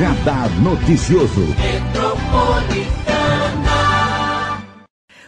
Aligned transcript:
Radar 0.00 0.48
Noticioso. 0.62 1.42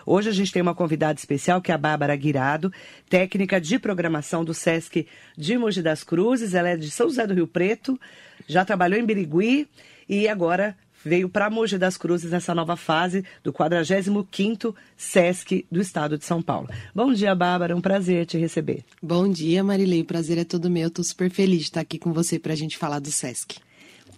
Hoje 0.06 0.30
a 0.30 0.32
gente 0.32 0.50
tem 0.50 0.62
uma 0.62 0.74
convidada 0.74 1.18
especial 1.18 1.60
que 1.60 1.70
é 1.70 1.74
a 1.74 1.78
Bárbara 1.78 2.16
Guirado, 2.16 2.72
técnica 3.06 3.60
de 3.60 3.78
programação 3.78 4.42
do 4.42 4.54
SESC 4.54 5.06
de 5.36 5.58
Mogi 5.58 5.82
das 5.82 6.02
Cruzes. 6.02 6.54
Ela 6.54 6.70
é 6.70 6.76
de 6.78 6.90
São 6.90 7.06
José 7.06 7.26
do 7.26 7.34
Rio 7.34 7.46
Preto, 7.46 8.00
já 8.48 8.64
trabalhou 8.64 8.98
em 8.98 9.04
Birigui 9.04 9.68
e 10.08 10.26
agora 10.26 10.74
veio 11.04 11.28
para 11.28 11.50
Mogi 11.50 11.76
das 11.76 11.98
Cruzes 11.98 12.30
nessa 12.30 12.54
nova 12.54 12.74
fase 12.74 13.26
do 13.44 13.52
45º 13.52 14.74
SESC 14.96 15.66
do 15.70 15.82
Estado 15.82 16.16
de 16.16 16.24
São 16.24 16.40
Paulo. 16.40 16.70
Bom 16.94 17.12
dia, 17.12 17.34
Bárbara, 17.34 17.76
um 17.76 17.80
prazer 17.82 18.24
te 18.24 18.38
receber. 18.38 18.82
Bom 19.02 19.28
dia, 19.28 19.62
Marilei, 19.62 20.00
o 20.00 20.06
prazer 20.06 20.38
é 20.38 20.44
todo 20.44 20.70
meu. 20.70 20.88
Estou 20.88 21.04
super 21.04 21.28
feliz 21.28 21.58
de 21.58 21.64
estar 21.64 21.82
aqui 21.82 21.98
com 21.98 22.10
você 22.10 22.38
para 22.38 22.54
a 22.54 22.56
gente 22.56 22.78
falar 22.78 23.00
do 23.00 23.12
SESC 23.12 23.60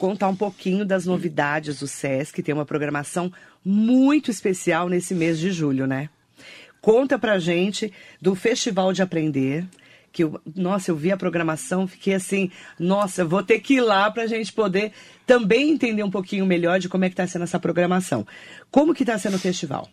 contar 0.05 0.29
um 0.29 0.37
pouquinho 0.37 0.85
das 0.85 1.07
novidades 1.07 1.81
do 1.81 1.89
SESC. 1.89 2.43
Tem 2.43 2.55
uma 2.55 2.67
programação 2.67 3.33
muito 3.65 4.31
especial 4.31 4.87
nesse 4.87 5.15
mês 5.15 5.39
de 5.39 5.51
julho, 5.51 5.87
né? 5.87 6.11
Conta 6.79 7.19
pra 7.19 7.39
gente 7.39 7.91
do 8.21 8.35
Festival 8.35 8.93
de 8.93 9.01
Aprender. 9.01 9.67
Que 10.13 10.23
eu, 10.23 10.39
nossa, 10.55 10.91
eu 10.91 10.97
vi 10.97 11.11
a 11.11 11.17
programação, 11.17 11.89
fiquei 11.89 12.13
assim, 12.13 12.51
nossa, 12.79 13.25
vou 13.25 13.43
ter 13.43 13.61
que 13.61 13.77
ir 13.77 13.81
lá 13.81 14.11
pra 14.11 14.27
gente 14.27 14.53
poder 14.53 14.93
também 15.27 15.71
entender 15.71 16.03
um 16.03 16.11
pouquinho 16.11 16.47
melhor 16.47 16.79
de 16.79 16.89
como 16.89 17.05
é 17.05 17.09
que 17.09 17.15
está 17.15 17.27
sendo 17.27 17.43
essa 17.43 17.59
programação. 17.59 18.27
Como 18.71 18.95
que 18.95 19.03
está 19.03 19.19
sendo 19.19 19.37
o 19.37 19.39
festival? 19.39 19.89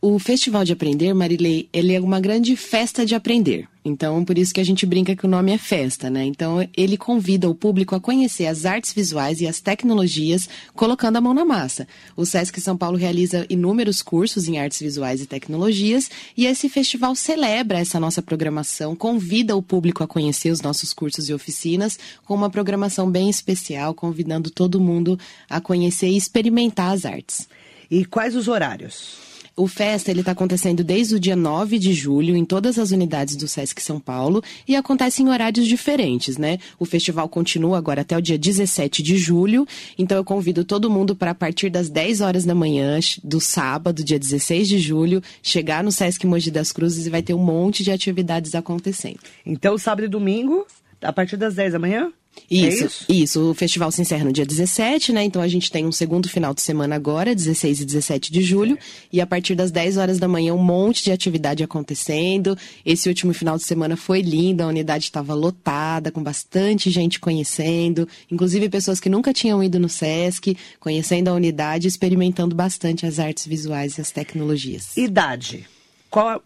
O 0.00 0.18
Festival 0.18 0.64
de 0.64 0.72
Aprender, 0.72 1.14
Marilei, 1.14 1.68
ele 1.72 1.94
é 1.94 2.00
uma 2.00 2.20
grande 2.20 2.54
festa 2.56 3.04
de 3.04 3.14
aprender. 3.14 3.66
Então, 3.88 4.24
por 4.24 4.36
isso 4.36 4.52
que 4.52 4.60
a 4.60 4.64
gente 4.64 4.84
brinca 4.84 5.16
que 5.16 5.24
o 5.24 5.28
nome 5.28 5.50
é 5.52 5.56
festa, 5.56 6.10
né? 6.10 6.24
Então, 6.24 6.68
ele 6.76 6.96
convida 6.96 7.48
o 7.48 7.54
público 7.54 7.94
a 7.94 8.00
conhecer 8.00 8.46
as 8.46 8.66
artes 8.66 8.92
visuais 8.92 9.40
e 9.40 9.46
as 9.46 9.60
tecnologias, 9.60 10.48
colocando 10.74 11.16
a 11.16 11.20
mão 11.20 11.32
na 11.32 11.44
massa. 11.44 11.88
O 12.14 12.26
SESC 12.26 12.60
São 12.60 12.76
Paulo 12.76 12.98
realiza 12.98 13.46
inúmeros 13.48 14.02
cursos 14.02 14.46
em 14.46 14.58
artes 14.58 14.80
visuais 14.80 15.22
e 15.22 15.26
tecnologias, 15.26 16.10
e 16.36 16.44
esse 16.44 16.68
festival 16.68 17.14
celebra 17.14 17.78
essa 17.78 17.98
nossa 17.98 18.20
programação, 18.20 18.94
convida 18.94 19.56
o 19.56 19.62
público 19.62 20.04
a 20.04 20.08
conhecer 20.08 20.50
os 20.50 20.60
nossos 20.60 20.92
cursos 20.92 21.28
e 21.28 21.34
oficinas, 21.34 21.98
com 22.26 22.34
uma 22.34 22.50
programação 22.50 23.10
bem 23.10 23.30
especial, 23.30 23.94
convidando 23.94 24.50
todo 24.50 24.67
mundo 24.80 25.18
a 25.48 25.60
conhecer 25.60 26.08
e 26.08 26.16
experimentar 26.16 26.92
as 26.92 27.04
artes. 27.04 27.48
E 27.90 28.04
quais 28.04 28.36
os 28.36 28.48
horários? 28.48 29.28
O 29.58 29.66
Festa 29.66 30.12
ele 30.12 30.20
está 30.20 30.30
acontecendo 30.30 30.84
desde 30.84 31.16
o 31.16 31.20
dia 31.20 31.34
9 31.34 31.80
de 31.80 31.92
julho 31.92 32.36
em 32.36 32.44
todas 32.44 32.78
as 32.78 32.92
unidades 32.92 33.34
do 33.34 33.48
Sesc 33.48 33.82
São 33.82 33.98
Paulo 33.98 34.40
e 34.68 34.76
acontece 34.76 35.20
em 35.20 35.28
horários 35.28 35.66
diferentes, 35.66 36.38
né? 36.38 36.58
O 36.78 36.84
festival 36.84 37.28
continua 37.28 37.76
agora 37.76 38.02
até 38.02 38.16
o 38.16 38.22
dia 38.22 38.38
17 38.38 39.02
de 39.02 39.16
julho, 39.16 39.66
então 39.98 40.16
eu 40.16 40.24
convido 40.24 40.64
todo 40.64 40.88
mundo 40.88 41.16
para 41.16 41.32
a 41.32 41.34
partir 41.34 41.70
das 41.70 41.90
10 41.90 42.20
horas 42.20 42.44
da 42.44 42.54
manhã 42.54 43.00
do 43.24 43.40
sábado, 43.40 44.04
dia 44.04 44.18
16 44.18 44.68
de 44.68 44.78
julho, 44.78 45.20
chegar 45.42 45.82
no 45.82 45.90
Sesc 45.90 46.24
Mogi 46.24 46.52
das 46.52 46.70
Cruzes 46.70 47.06
e 47.06 47.10
vai 47.10 47.20
ter 47.20 47.34
um 47.34 47.44
monte 47.44 47.82
de 47.82 47.90
atividades 47.90 48.54
acontecendo. 48.54 49.18
Então, 49.44 49.76
sábado 49.76 50.04
e 50.04 50.08
domingo, 50.08 50.68
a 51.02 51.12
partir 51.12 51.36
das 51.36 51.56
10 51.56 51.72
da 51.72 51.78
manhã? 51.80 52.12
Isso, 52.50 52.82
é 52.82 52.86
isso, 52.86 53.04
isso? 53.08 53.50
O 53.50 53.54
festival 53.54 53.90
se 53.90 54.00
encerra 54.00 54.24
no 54.24 54.32
dia 54.32 54.46
17, 54.46 55.12
né? 55.12 55.24
Então 55.24 55.42
a 55.42 55.48
gente 55.48 55.70
tem 55.70 55.86
um 55.86 55.92
segundo 55.92 56.28
final 56.28 56.54
de 56.54 56.60
semana 56.60 56.96
agora, 56.96 57.34
16 57.34 57.80
e 57.80 57.84
17 57.84 58.32
de 58.32 58.42
julho. 58.42 58.76
É. 58.76 58.80
E 59.12 59.20
a 59.20 59.26
partir 59.26 59.54
das 59.54 59.70
10 59.70 59.96
horas 59.96 60.18
da 60.18 60.28
manhã, 60.28 60.54
um 60.54 60.62
monte 60.62 61.04
de 61.04 61.12
atividade 61.12 61.62
acontecendo. 61.62 62.56
Esse 62.84 63.08
último 63.08 63.32
final 63.32 63.56
de 63.56 63.64
semana 63.64 63.96
foi 63.96 64.20
lindo, 64.20 64.62
a 64.62 64.66
unidade 64.66 65.04
estava 65.04 65.34
lotada, 65.34 66.10
com 66.10 66.22
bastante 66.22 66.90
gente 66.90 67.20
conhecendo. 67.20 68.08
Inclusive 68.30 68.68
pessoas 68.68 69.00
que 69.00 69.08
nunca 69.08 69.32
tinham 69.32 69.62
ido 69.62 69.78
no 69.78 69.88
SESC, 69.88 70.56
conhecendo 70.80 71.28
a 71.28 71.34
unidade, 71.34 71.88
experimentando 71.88 72.54
bastante 72.54 73.06
as 73.06 73.18
artes 73.18 73.46
visuais 73.46 73.98
e 73.98 74.00
as 74.00 74.10
tecnologias. 74.10 74.96
Idade. 74.96 75.66
Qual 76.10 76.28
a, 76.28 76.40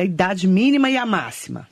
a 0.00 0.04
idade 0.04 0.46
mínima 0.46 0.90
e 0.90 0.96
a 0.96 1.06
máxima? 1.06 1.66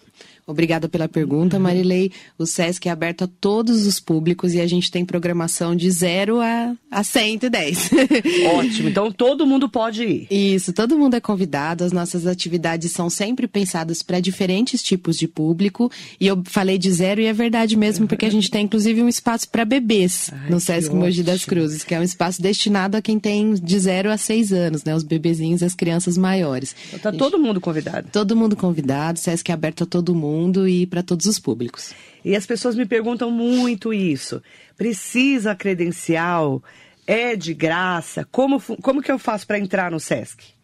Obrigada 0.46 0.90
pela 0.90 1.08
pergunta, 1.08 1.58
Marilei. 1.58 2.12
O 2.38 2.44
SESC 2.44 2.86
é 2.86 2.90
aberto 2.90 3.24
a 3.24 3.26
todos 3.26 3.86
os 3.86 3.98
públicos 3.98 4.52
e 4.52 4.60
a 4.60 4.66
gente 4.66 4.90
tem 4.90 5.02
programação 5.02 5.74
de 5.74 5.90
0 5.90 6.38
a, 6.38 6.74
a 6.90 7.02
110. 7.02 7.90
Ótimo, 8.54 8.90
então 8.90 9.10
todo 9.10 9.46
mundo 9.46 9.70
pode 9.70 10.04
ir. 10.04 10.26
Isso, 10.30 10.74
todo 10.74 10.98
mundo 10.98 11.14
é 11.14 11.20
convidado. 11.20 11.82
As 11.82 11.92
nossas 11.92 12.26
atividades 12.26 12.92
são 12.92 13.08
sempre 13.08 13.48
pensadas 13.48 14.02
para 14.02 14.20
diferentes 14.20 14.82
tipos 14.82 15.16
de 15.16 15.26
público. 15.26 15.90
E 16.20 16.26
eu 16.26 16.42
falei 16.44 16.76
de 16.76 16.92
zero 16.92 17.22
e 17.22 17.26
é 17.26 17.32
verdade 17.32 17.74
mesmo, 17.74 18.06
porque 18.06 18.26
a 18.26 18.30
gente 18.30 18.50
tem 18.50 18.66
inclusive 18.66 19.02
um 19.02 19.08
espaço 19.08 19.48
para 19.48 19.64
bebês 19.64 20.30
Ai, 20.30 20.50
no 20.50 20.60
SESC 20.60 20.94
Mogi 20.94 21.22
das 21.22 21.46
Cruzes, 21.46 21.82
que 21.82 21.94
é 21.94 22.00
um 22.00 22.02
espaço 22.02 22.42
destinado 22.42 22.98
a 22.98 23.02
quem 23.02 23.18
tem 23.18 23.54
de 23.54 23.78
0 23.78 24.10
a 24.10 24.18
6 24.18 24.52
anos, 24.52 24.84
né? 24.84 24.94
Os 24.94 25.02
bebezinhos 25.02 25.62
e 25.62 25.64
as 25.64 25.74
crianças 25.74 26.18
maiores. 26.18 26.76
Então 26.88 26.98
tá 26.98 27.10
gente... 27.10 27.18
todo 27.18 27.38
mundo 27.38 27.62
convidado. 27.62 28.08
Todo 28.12 28.36
mundo 28.36 28.54
convidado, 28.54 29.18
o 29.18 29.22
SESC 29.22 29.50
é 29.50 29.54
aberto 29.54 29.84
a 29.84 29.86
todo 29.86 30.14
mundo 30.14 30.33
mundo 30.34 30.68
e 30.68 30.86
para 30.86 31.02
todos 31.02 31.26
os 31.26 31.38
públicos. 31.38 31.94
E 32.24 32.34
as 32.34 32.46
pessoas 32.46 32.74
me 32.74 32.86
perguntam 32.86 33.30
muito 33.30 33.92
isso. 33.92 34.42
Precisa 34.76 35.54
credencial? 35.54 36.62
É 37.06 37.36
de 37.36 37.54
graça? 37.54 38.26
Como, 38.30 38.60
como 38.60 39.02
que 39.02 39.12
eu 39.12 39.18
faço 39.18 39.46
para 39.46 39.58
entrar 39.58 39.90
no 39.90 40.00
SESC? 40.00 40.54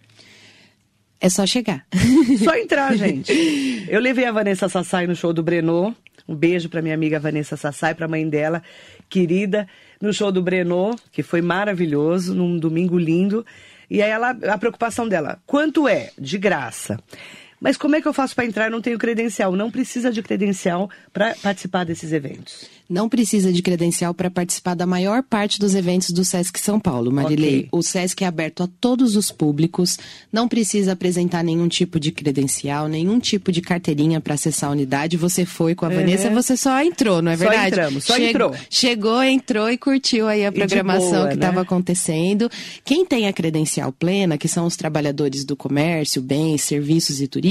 É 1.21 1.29
só 1.29 1.47
chegar. 1.47 1.87
Só 2.43 2.57
entrar, 2.57 2.97
gente. 2.97 3.31
Eu 3.91 4.01
levei 4.01 4.25
a 4.25 4.33
Vanessa 4.33 4.71
Sassai 4.71 5.07
no 5.07 5.15
show 5.15 5.35
do 5.35 5.43
Breno. 5.43 5.95
Um 6.27 6.35
beijo 6.35 6.71
para 6.71 6.81
minha 6.81 6.95
amiga 6.95 7.21
Vanessa 7.21 7.59
Sassai, 7.59 7.95
para 7.95 8.07
a 8.07 8.09
mãe 8.09 8.27
dela, 8.27 8.63
querida, 9.09 9.69
no 10.01 10.15
show 10.15 10.33
do 10.33 10.41
Breno, 10.41 10.97
que 11.13 11.23
foi 11.23 11.43
maravilhoso, 11.43 12.35
num 12.35 12.59
domingo 12.59 12.97
lindo. 12.99 13.45
E 13.91 14.01
aí 14.01 14.11
ela, 14.11 14.31
a 14.31 14.57
preocupação 14.57 15.07
dela, 15.07 15.39
quanto 15.45 15.87
é? 15.87 16.11
De 16.19 16.39
graça. 16.39 16.99
Mas 17.61 17.77
como 17.77 17.95
é 17.95 18.01
que 18.01 18.09
eu 18.09 18.13
faço 18.13 18.35
para 18.35 18.47
entrar? 18.47 18.67
Eu 18.67 18.71
não 18.71 18.81
tenho 18.81 18.99
credencial. 18.99 19.53
Não 19.53 19.71
precisa 19.71 20.11
de 20.11 20.23
credencial 20.23 20.91
para 21.13 21.35
participar 21.35 21.85
desses 21.85 22.13
eventos 22.13 22.69
não 22.91 23.09
precisa 23.09 23.53
de 23.53 23.63
credencial 23.63 24.13
para 24.13 24.29
participar 24.29 24.75
da 24.75 24.85
maior 24.85 25.23
parte 25.23 25.61
dos 25.61 25.77
eventos 25.77 26.11
do 26.11 26.25
SESC 26.25 26.59
São 26.59 26.81
Paulo, 26.81 27.13
Marilei. 27.13 27.59
Okay. 27.59 27.69
O 27.71 27.83
SESC 27.83 28.25
é 28.25 28.27
aberto 28.27 28.65
a 28.65 28.69
todos 28.81 29.15
os 29.15 29.31
públicos, 29.31 29.97
não 30.33 30.49
precisa 30.49 30.93
apresentar 30.93 31.45
nenhum 31.45 31.69
tipo 31.69 32.01
de 32.01 32.11
credencial, 32.11 32.89
nenhum 32.89 33.21
tipo 33.21 33.53
de 33.53 33.61
carteirinha 33.61 34.21
para 34.21 34.35
acessar 34.35 34.71
a 34.71 34.73
unidade. 34.73 35.17
Você 35.17 35.45
foi 35.47 35.77
com 35.77 35.87
a 35.87 35.89
Vanessa, 35.89 36.27
é. 36.27 36.35
você 36.35 36.57
só 36.57 36.83
entrou, 36.83 37.23
não 37.23 37.31
é 37.31 37.37
verdade? 37.37 37.61
Só 37.61 37.67
entramos, 37.69 38.05
só 38.05 38.15
chegou, 38.15 38.29
entrou. 38.29 38.55
Chegou, 38.69 39.23
entrou 39.23 39.71
e 39.71 39.79
curtiu 39.79 40.27
aí 40.27 40.45
a 40.45 40.51
programação 40.51 41.11
boa, 41.11 41.29
que 41.29 41.35
estava 41.35 41.57
né? 41.57 41.63
acontecendo. 41.63 42.51
Quem 42.85 43.07
tem 43.07 43.29
a 43.29 43.33
credencial 43.33 43.93
plena, 43.93 44.37
que 44.37 44.49
são 44.49 44.67
os 44.67 44.75
trabalhadores 44.75 45.45
do 45.45 45.55
comércio, 45.55 46.21
bens, 46.21 46.63
serviços 46.63 47.21
e 47.21 47.29
turismo, 47.29 47.50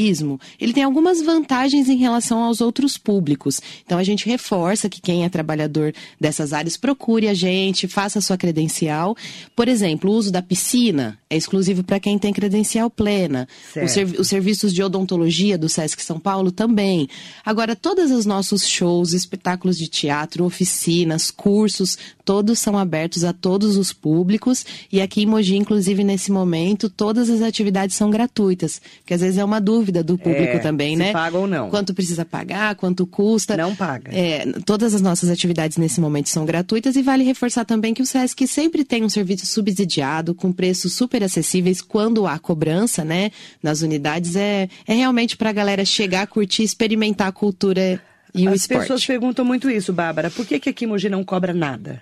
ele 0.60 0.74
tem 0.74 0.84
algumas 0.84 1.22
vantagens 1.22 1.90
em 1.90 1.98
relação 1.98 2.44
aos 2.44 2.62
outros 2.62 2.98
públicos. 2.98 3.62
Então 3.86 3.98
a 3.98 4.04
gente 4.04 4.26
reforça 4.28 4.90
que 4.90 5.02
quem 5.02 5.26
é 5.26 5.30
trabalhador 5.30 5.94
dessas 6.20 6.54
áreas, 6.54 6.78
procure 6.78 7.28
a 7.28 7.34
gente, 7.34 7.88
faça 7.88 8.20
a 8.20 8.22
sua 8.22 8.38
credencial. 8.38 9.16
Por 9.56 9.68
exemplo, 9.68 10.12
o 10.12 10.14
uso 10.14 10.32
da 10.32 10.42
piscina 10.42 11.18
é 11.30 11.38
exclusivo 11.38 11.84
para 11.84 12.00
quem 12.00 12.18
tem 12.18 12.34
credencial 12.34 12.90
plena. 12.90 13.48
Os, 13.84 13.92
serv 13.92 14.20
os, 14.20 14.28
serviços 14.28 14.74
de 14.74 14.84
odontologia 14.84 15.58
do 15.58 15.70
SESC 15.70 16.02
São 16.04 16.20
Paulo 16.20 16.52
também. 16.52 17.08
Agora, 17.46 17.76
todos 17.76 18.12
os 18.12 18.26
nossos 18.26 18.68
shows, 18.68 19.14
espetáculos 19.14 19.78
de 19.78 19.88
teatro, 19.88 20.46
oficinas, 20.46 21.32
cursos, 21.32 21.98
todos 22.24 22.60
são 22.60 22.78
abertos 22.78 23.24
a 23.24 23.34
todos 23.34 23.76
os 23.76 23.92
públicos. 23.92 24.66
E 24.92 25.02
aqui 25.02 25.24
em 25.24 25.26
Mogi, 25.26 25.56
inclusive, 25.56 26.04
nesse 26.04 26.32
momento, 26.32 26.90
todas 26.90 27.30
as 27.30 27.42
atividades 27.42 27.96
são 27.96 28.10
gratuitas. 28.10 28.82
Porque 29.00 29.14
às 29.14 29.22
vezes 29.22 29.38
é 29.38 29.44
uma 29.44 29.60
dúvida 29.60 29.89
do 29.92 30.18
público 30.18 30.58
é, 30.58 30.60
também, 30.60 30.96
né? 30.96 31.12
paga 31.12 31.38
ou 31.38 31.48
não. 31.48 31.70
Quanto 31.70 31.94
precisa 31.94 32.26
pagar, 32.26 32.76
quanto 32.76 33.06
custa. 33.06 33.56
Não 33.56 33.76
paga. 33.76 34.12
É, 34.14 34.46
todas 34.66 34.94
as 34.94 35.02
nossas 35.02 35.20
nossas 35.20 35.30
atividades 35.30 35.78
nesse 35.78 36.00
momento 36.00 36.30
são 36.30 36.46
gratuitas 36.46 36.96
e 36.96 37.02
vale 37.02 37.24
reforçar 37.24 37.66
também 37.66 37.94
que 37.94 38.02
o 38.02 38.06
SESC 38.06 38.48
sempre 38.48 38.84
tem 38.84 39.04
um 39.04 39.10
serviço 39.10 39.46
subsidiado 39.46 40.34
com 40.34 40.52
preços 40.52 40.94
super 40.94 41.24
acessíveis 41.24 41.82
quando 41.82 42.26
há 42.26 42.40
cobrança, 42.40 43.04
né? 43.04 43.32
Nas 43.62 43.82
unidades 43.82 44.36
é, 44.36 44.70
é 44.88 44.94
realmente 44.94 45.36
para 45.36 45.50
a 45.50 45.54
galera 45.54 45.84
chegar, 45.84 46.26
curtir, 46.28 46.64
experimentar 46.64 47.28
a 47.28 47.32
cultura 47.32 48.02
e 48.34 48.48
As 48.48 48.54
o 48.54 48.56
esporte. 48.56 48.74
As 48.74 48.82
pessoas 48.84 49.06
perguntam 49.06 49.44
muito 49.44 49.70
isso, 49.70 49.92
Bárbara. 49.92 50.30
Por 50.30 50.46
que, 50.46 50.60
que 50.60 50.70
aqui 50.70 50.86
em 50.86 50.88
Mogi 50.88 51.10
não 51.10 51.24
cobra 51.24 51.54
nada? 51.54 52.02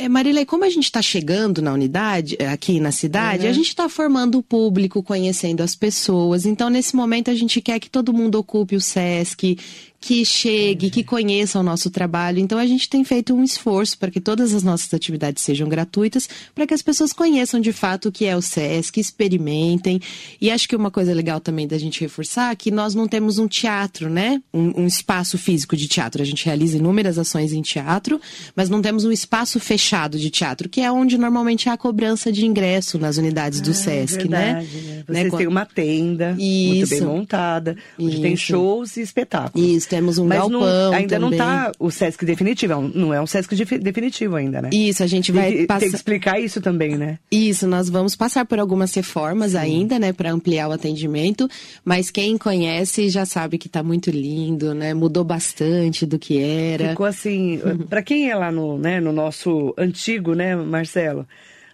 É, 0.00 0.08
Marilei, 0.08 0.46
como 0.46 0.64
a 0.64 0.70
gente 0.70 0.84
está 0.84 1.02
chegando 1.02 1.60
na 1.60 1.74
unidade, 1.74 2.34
eh, 2.38 2.48
aqui 2.48 2.80
na 2.80 2.90
cidade, 2.90 3.44
uhum. 3.44 3.50
a 3.50 3.52
gente 3.52 3.66
está 3.66 3.86
formando 3.86 4.38
o 4.38 4.42
público, 4.42 5.02
conhecendo 5.02 5.62
as 5.62 5.74
pessoas. 5.74 6.46
Então, 6.46 6.70
nesse 6.70 6.96
momento, 6.96 7.30
a 7.30 7.34
gente 7.34 7.60
quer 7.60 7.78
que 7.78 7.90
todo 7.90 8.10
mundo 8.10 8.36
ocupe 8.36 8.74
o 8.74 8.80
SESC, 8.80 9.58
que 10.00 10.24
chegue, 10.24 10.88
que 10.88 11.04
conheça 11.04 11.60
o 11.60 11.62
nosso 11.62 11.90
trabalho. 11.90 12.38
Então 12.38 12.58
a 12.58 12.66
gente 12.66 12.88
tem 12.88 13.04
feito 13.04 13.34
um 13.34 13.44
esforço 13.44 13.98
para 13.98 14.10
que 14.10 14.20
todas 14.20 14.54
as 14.54 14.62
nossas 14.62 14.92
atividades 14.94 15.42
sejam 15.42 15.68
gratuitas, 15.68 16.28
para 16.54 16.66
que 16.66 16.72
as 16.72 16.80
pessoas 16.80 17.12
conheçam 17.12 17.60
de 17.60 17.72
fato 17.72 18.08
o 18.08 18.12
que 18.12 18.24
é 18.24 18.34
o 18.34 18.40
SESC, 18.40 18.98
experimentem. 18.98 20.00
E 20.40 20.50
acho 20.50 20.66
que 20.66 20.74
uma 20.74 20.90
coisa 20.90 21.12
legal 21.12 21.38
também 21.38 21.68
da 21.68 21.76
gente 21.76 22.00
reforçar 22.00 22.52
é 22.52 22.56
que 22.56 22.70
nós 22.70 22.94
não 22.94 23.06
temos 23.06 23.38
um 23.38 23.46
teatro, 23.46 24.08
né? 24.08 24.42
Um, 24.54 24.82
um 24.82 24.86
espaço 24.86 25.36
físico 25.36 25.76
de 25.76 25.86
teatro. 25.86 26.22
A 26.22 26.24
gente 26.24 26.46
realiza 26.46 26.78
inúmeras 26.78 27.18
ações 27.18 27.52
em 27.52 27.60
teatro, 27.60 28.18
mas 28.56 28.70
não 28.70 28.80
temos 28.80 29.04
um 29.04 29.12
espaço 29.12 29.60
fechado 29.60 30.18
de 30.18 30.30
teatro, 30.30 30.68
que 30.68 30.80
é 30.80 30.90
onde 30.90 31.18
normalmente 31.18 31.68
há 31.68 31.76
cobrança 31.76 32.32
de 32.32 32.46
ingresso 32.46 32.98
nas 32.98 33.18
unidades 33.18 33.60
do 33.60 33.70
ah, 33.70 33.74
SESC, 33.74 34.28
né? 34.28 34.54
verdade, 34.54 34.76
né? 34.76 34.94
né? 34.96 35.04
Vocês 35.06 35.32
né? 35.32 35.38
têm 35.38 35.46
uma 35.46 35.66
tenda 35.66 36.36
Isso. 36.38 36.66
muito 36.68 36.88
bem 36.88 37.00
montada, 37.02 37.76
onde 37.98 38.12
Isso. 38.14 38.22
tem 38.22 38.36
shows 38.36 38.96
e 38.96 39.02
espetáculos. 39.02 39.68
Isso, 39.68 39.89
temos 39.90 40.18
um 40.18 40.26
Mas 40.26 40.38
galpão 40.38 40.60
não, 40.60 40.92
ainda 40.92 41.16
também. 41.16 41.18
não 41.18 41.32
está 41.32 41.72
o 41.76 41.90
SESC 41.90 42.24
definitivo, 42.24 42.72
é 42.74 42.98
não 42.98 43.12
é 43.12 43.20
um 43.20 43.26
SESC 43.26 43.56
definitivo 43.80 44.36
ainda, 44.36 44.62
né? 44.62 44.70
Isso, 44.72 45.02
a 45.02 45.06
gente 45.08 45.32
vai 45.32 45.50
tem 45.50 45.60
que, 45.62 45.66
passar... 45.66 45.80
tem 45.80 45.90
que 45.90 45.96
explicar 45.96 46.40
isso 46.40 46.60
também, 46.60 46.96
né? 46.96 47.18
Isso, 47.28 47.66
nós 47.66 47.88
vamos 47.90 48.14
passar 48.14 48.44
por 48.44 48.60
algumas 48.60 48.94
reformas 48.94 49.52
Sim. 49.52 49.58
ainda, 49.58 49.98
né, 49.98 50.12
para 50.12 50.30
ampliar 50.30 50.68
o 50.68 50.72
atendimento, 50.72 51.48
mas 51.84 52.08
quem 52.08 52.38
conhece 52.38 53.08
já 53.08 53.26
sabe 53.26 53.58
que 53.58 53.66
está 53.66 53.82
muito 53.82 54.10
lindo, 54.10 54.72
né? 54.72 54.94
Mudou 54.94 55.24
bastante 55.24 56.06
do 56.06 56.20
que 56.20 56.40
era. 56.40 56.90
Ficou 56.90 57.06
assim, 57.06 57.60
para 57.88 58.00
quem 58.00 58.30
é 58.30 58.36
lá 58.36 58.52
no, 58.52 58.78
né, 58.78 59.00
no 59.00 59.12
nosso 59.12 59.74
antigo, 59.76 60.34
né, 60.34 60.54
Marcelo, 60.54 61.26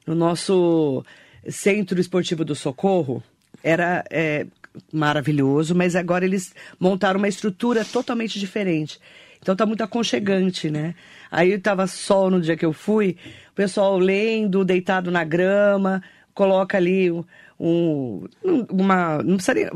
no 0.07 0.15
nosso 0.15 1.05
Centro 1.47 2.01
Esportivo 2.01 2.47
do 2.47 2.55
Socorro, 2.55 3.23
era 3.63 4.05
é, 4.11 4.47
maravilhoso, 4.93 5.75
mas 5.75 5.97
agora 5.97 6.25
eles 6.25 6.55
montaram 6.79 7.19
uma 7.19 7.29
estrutura 7.29 7.85
totalmente 7.85 8.39
diferente. 8.39 8.99
Então 9.41 9.55
tá 9.55 9.65
muito 9.65 9.83
aconchegante, 9.83 10.71
né? 10.71 10.95
Aí 11.31 11.59
tava 11.59 11.87
sol 11.87 12.31
no 12.31 12.41
dia 12.41 12.57
que 12.57 12.65
eu 12.65 12.73
fui, 12.73 13.17
o 13.51 13.55
pessoal 13.55 13.99
lendo, 13.99 14.65
deitado 14.65 15.11
na 15.11 15.25
grama, 15.25 16.03
coloca 16.35 16.77
ali 16.77 17.11
um, 17.59 18.25
uma. 18.71 19.23
Não 19.23 19.37
precisaria. 19.37 19.71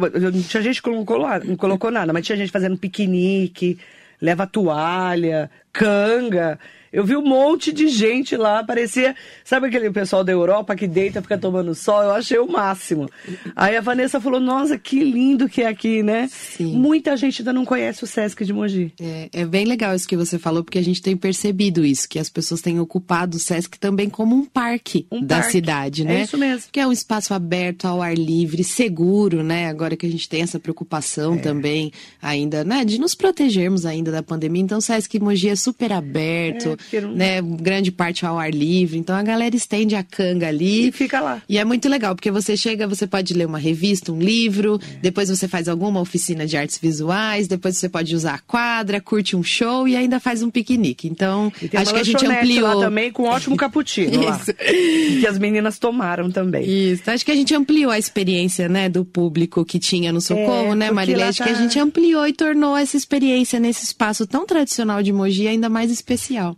Tinha 0.48 0.62
gente 0.62 0.82
que 0.82 0.90
não 0.90 1.04
colocou, 1.04 1.44
não 1.44 1.56
colocou 1.56 1.90
nada, 1.90 2.12
mas 2.12 2.26
tinha 2.26 2.36
gente 2.36 2.52
fazendo 2.52 2.76
piquenique, 2.76 3.78
leva 4.20 4.46
toalha, 4.46 5.50
canga. 5.72 6.58
Eu 6.92 7.04
vi 7.04 7.16
um 7.16 7.22
monte 7.22 7.72
de 7.72 7.88
gente 7.88 8.36
lá, 8.36 8.64
parecia. 8.64 9.14
Sabe 9.44 9.68
aquele 9.68 9.90
pessoal 9.90 10.24
da 10.24 10.32
Europa 10.32 10.74
que 10.74 10.88
deita, 10.88 11.22
fica 11.22 11.38
tomando 11.38 11.72
sol? 11.74 12.02
Eu 12.02 12.10
achei 12.12 12.38
o 12.38 12.50
máximo. 12.50 13.08
Aí 13.54 13.76
a 13.76 13.80
Vanessa 13.80 14.20
falou: 14.20 14.40
Nossa, 14.40 14.76
que 14.76 15.04
lindo 15.04 15.48
que 15.48 15.62
é 15.62 15.68
aqui, 15.68 16.02
né? 16.02 16.28
Sim. 16.30 16.76
Muita 16.76 17.16
gente 17.16 17.42
ainda 17.42 17.52
não 17.52 17.64
conhece 17.64 18.02
o 18.02 18.06
Sesc 18.06 18.44
de 18.44 18.52
Mogi. 18.52 18.92
É, 19.00 19.28
é 19.32 19.44
bem 19.44 19.66
legal 19.66 19.94
isso 19.94 20.08
que 20.08 20.16
você 20.16 20.38
falou, 20.38 20.64
porque 20.64 20.78
a 20.78 20.84
gente 20.84 21.00
tem 21.00 21.16
percebido 21.16 21.84
isso, 21.84 22.08
que 22.08 22.18
as 22.18 22.28
pessoas 22.28 22.60
têm 22.60 22.80
ocupado 22.80 23.36
o 23.36 23.40
Sesc 23.40 23.78
também 23.78 24.10
como 24.10 24.34
um 24.34 24.44
parque 24.44 25.06
um 25.12 25.24
da 25.24 25.36
parque. 25.36 25.52
cidade, 25.52 26.04
né? 26.04 26.20
É 26.20 26.22
isso 26.24 26.36
mesmo. 26.36 26.70
Que 26.72 26.80
é 26.80 26.86
um 26.86 26.92
espaço 26.92 27.32
aberto, 27.32 27.84
ao 27.84 28.02
ar 28.02 28.16
livre, 28.16 28.64
seguro, 28.64 29.44
né? 29.44 29.68
Agora 29.68 29.96
que 29.96 30.06
a 30.06 30.10
gente 30.10 30.28
tem 30.28 30.42
essa 30.42 30.58
preocupação 30.58 31.34
é. 31.34 31.38
também, 31.38 31.92
ainda, 32.20 32.64
né? 32.64 32.84
De 32.84 32.98
nos 32.98 33.14
protegermos 33.14 33.86
ainda 33.86 34.10
da 34.10 34.24
pandemia. 34.24 34.62
Então, 34.62 34.78
o 34.78 34.82
Sesc 34.82 35.20
Mogi 35.20 35.48
é 35.48 35.56
super 35.56 35.92
aberto. 35.92 36.70
É 36.70 36.79
não... 36.92 37.12
né? 37.12 37.40
Grande 37.42 37.90
parte 37.90 38.24
ao 38.24 38.38
ar 38.38 38.50
livre. 38.50 38.98
Então 38.98 39.14
a 39.14 39.22
galera 39.22 39.54
estende 39.54 39.94
a 39.94 40.02
canga 40.02 40.48
ali. 40.48 40.88
E 40.88 40.92
fica 40.92 41.20
lá. 41.20 41.42
E 41.48 41.58
é 41.58 41.64
muito 41.64 41.88
legal, 41.88 42.14
porque 42.14 42.30
você 42.30 42.56
chega, 42.56 42.86
você 42.86 43.06
pode 43.06 43.34
ler 43.34 43.46
uma 43.46 43.58
revista, 43.58 44.12
um 44.12 44.18
livro, 44.18 44.80
é. 44.82 44.98
depois 45.02 45.28
você 45.28 45.46
faz 45.48 45.68
alguma 45.68 46.00
oficina 46.00 46.46
de 46.46 46.56
artes 46.56 46.78
visuais, 46.78 47.48
depois 47.48 47.76
você 47.76 47.88
pode 47.88 48.14
usar 48.14 48.34
a 48.34 48.38
quadra, 48.38 49.00
curte 49.00 49.36
um 49.36 49.42
show 49.42 49.86
e 49.86 49.96
ainda 49.96 50.20
faz 50.20 50.42
um 50.42 50.50
piquenique. 50.50 51.08
Então, 51.08 51.52
acho 51.74 51.92
que 51.92 52.00
a 52.00 52.04
gente 52.04 52.26
ampliou. 52.26 52.74
Lá 52.74 52.84
também 52.84 53.10
com 53.10 53.24
um 53.24 53.26
ótimo 53.26 53.56
cappuccino 53.56 54.24
lá. 54.24 54.40
que 54.40 55.26
as 55.26 55.38
meninas 55.38 55.78
tomaram 55.78 56.30
também. 56.30 56.64
Isso. 56.68 57.10
Acho 57.10 57.24
que 57.24 57.30
a 57.30 57.36
gente 57.36 57.54
ampliou 57.54 57.90
a 57.90 57.98
experiência, 57.98 58.68
né, 58.68 58.88
do 58.88 59.04
público 59.04 59.64
que 59.64 59.78
tinha 59.78 60.12
no 60.12 60.20
Socorro, 60.20 60.72
é, 60.72 60.76
né, 60.76 60.90
Marília? 60.90 61.28
Acho 61.28 61.38
tá... 61.38 61.44
que 61.44 61.50
a 61.50 61.54
gente 61.54 61.78
ampliou 61.78 62.26
e 62.26 62.32
tornou 62.32 62.76
essa 62.76 62.96
experiência 62.96 63.58
nesse 63.58 63.84
espaço 63.84 64.26
tão 64.26 64.46
tradicional 64.46 65.02
de 65.02 65.12
Mogi 65.12 65.46
ainda 65.46 65.68
mais 65.68 65.90
especial. 65.90 66.56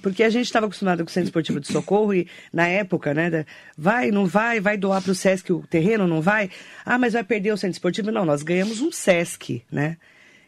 Porque 0.00 0.22
a 0.22 0.30
gente 0.30 0.46
estava 0.46 0.66
acostumado 0.66 1.04
com 1.04 1.10
o 1.10 1.12
Centro 1.12 1.28
Esportivo 1.28 1.60
de 1.60 1.66
Socorro 1.66 2.14
e, 2.14 2.26
na 2.52 2.66
época, 2.66 3.12
né, 3.12 3.44
vai, 3.76 4.10
não 4.10 4.26
vai, 4.26 4.60
vai 4.60 4.76
doar 4.76 5.02
para 5.02 5.12
o 5.12 5.14
Sesc 5.14 5.52
o 5.52 5.66
terreno, 5.68 6.06
não 6.06 6.20
vai? 6.20 6.50
Ah, 6.84 6.98
mas 6.98 7.12
vai 7.12 7.24
perder 7.24 7.52
o 7.52 7.56
Centro 7.56 7.74
Esportivo? 7.74 8.10
Não, 8.10 8.24
nós 8.24 8.42
ganhamos 8.42 8.80
um 8.80 8.90
Sesc, 8.90 9.62
né? 9.70 9.96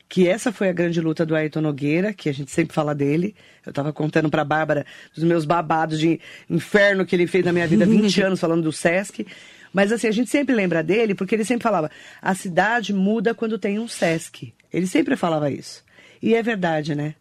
Que 0.09 0.29
essa 0.29 0.53
foi 0.53 0.69
a 0.69 0.73
grande 0.73 1.01
luta 1.01 1.27
do 1.27 1.35
Ayrton 1.35 1.61
Nogueira, 1.61 2.13
que 2.13 2.29
a 2.29 2.33
gente 2.33 2.51
sempre 2.51 2.75
fala 2.75 2.95
dele. 2.95 3.35
Eu 3.65 3.71
estava 3.71 3.93
contando 3.93 4.31
para 4.31 4.43
a 4.43 4.45
Bárbara 4.45 4.87
dos 5.15 5.25
meus 5.25 5.45
babados 5.45 5.99
de 5.99 6.21
inferno 6.49 7.05
que 7.05 7.17
ele 7.17 7.27
fez 7.27 7.45
na 7.45 7.53
minha 7.53 7.67
vida, 7.67 7.87
20 7.87 8.21
anos 8.23 8.41
falando 8.41 8.63
do 8.63 8.73
Sesc. 8.73 9.27
Mas 9.73 9.91
assim, 9.91 10.07
a 10.07 10.13
gente 10.13 10.31
sempre 10.31 10.55
lembra 10.55 10.83
dele 10.83 11.15
porque 11.15 11.35
ele 11.35 11.45
sempre 11.45 11.65
falava: 11.65 11.91
a 12.23 12.35
cidade 12.35 12.93
muda 12.93 13.35
quando 13.35 13.59
tem 13.59 13.79
um 13.79 13.89
Sesc. 13.89 14.55
Ele 14.73 14.87
sempre 14.87 15.17
falava 15.17 15.51
isso. 15.51 15.83
E 16.23 16.35
é 16.35 16.43
verdade, 16.43 16.95
né? 16.95 17.15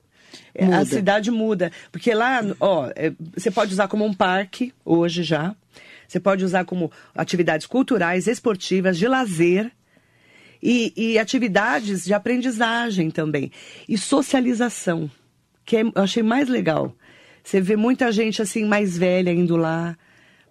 É, 0.54 0.66
muda. 0.66 0.78
A 0.78 0.86
cidade 0.86 1.32
muda. 1.32 1.72
Porque 1.92 2.14
lá, 2.14 2.42
ó, 2.60 2.90
é, 2.96 3.14
você 3.36 3.50
pode 3.50 3.74
usar 3.74 3.88
como 3.88 4.06
um 4.06 4.14
parque, 4.14 4.74
hoje 4.86 5.24
já. 5.24 5.56
Você 6.08 6.20
pode 6.20 6.44
usar 6.46 6.66
como 6.66 6.92
atividades 7.16 7.66
culturais, 7.66 8.28
esportivas, 8.28 8.98
de 8.98 9.08
lazer. 9.08 9.72
E, 10.62 10.94
e 10.96 11.20
atividades 11.20 12.06
de 12.06 12.14
aprendizagem 12.14 13.12
também. 13.12 13.52
E 13.88 13.98
socialização, 13.98 15.12
que 15.66 15.76
é, 15.76 15.82
eu 15.82 15.92
achei 15.96 16.24
mais 16.24 16.48
legal. 16.48 16.96
Você 17.44 17.60
vê 17.60 17.76
muita 17.76 18.12
gente 18.12 18.42
assim, 18.42 18.64
mais 18.64 18.98
velha 18.98 19.32
indo 19.32 19.58
lá, 19.58 19.98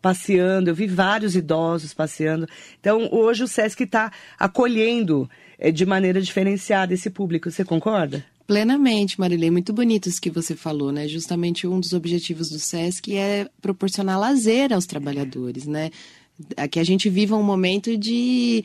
passeando. 0.03 0.69
Eu 0.69 0.75
vi 0.75 0.87
vários 0.87 1.35
idosos 1.35 1.95
passeando. 1.95 2.47
Então, 2.79 3.09
hoje 3.11 3.45
o 3.45 3.49
SESC 3.49 3.85
está 3.85 4.13
acolhendo 4.39 5.31
de 5.73 5.87
maneira 5.87 6.21
diferenciada 6.21 6.93
esse 6.93 7.09
público. 7.09 7.51
Você 7.51 7.65
concorda? 7.65 8.25
Plenamente, 8.53 9.19
Marilei. 9.19 9.51
Muito 9.51 9.73
bonito 9.73 10.11
isso 10.11 10.21
que 10.21 10.29
você 10.29 10.55
falou, 10.55 10.93
né? 10.93 11.09
Justamente 11.09 11.67
um 11.67 11.81
dos 11.81 11.95
objetivos 11.95 12.51
do 12.51 12.59
SESC 12.59 13.17
é 13.17 13.49
proporcionar 13.63 14.21
lazer 14.21 14.75
aos 14.75 14.85
trabalhadores, 14.85 15.67
né? 15.67 15.91
Que 16.71 16.79
a 16.79 16.85
gente 16.85 17.09
viva 17.09 17.35
um 17.35 17.43
momento 17.43 17.97
de 17.97 18.63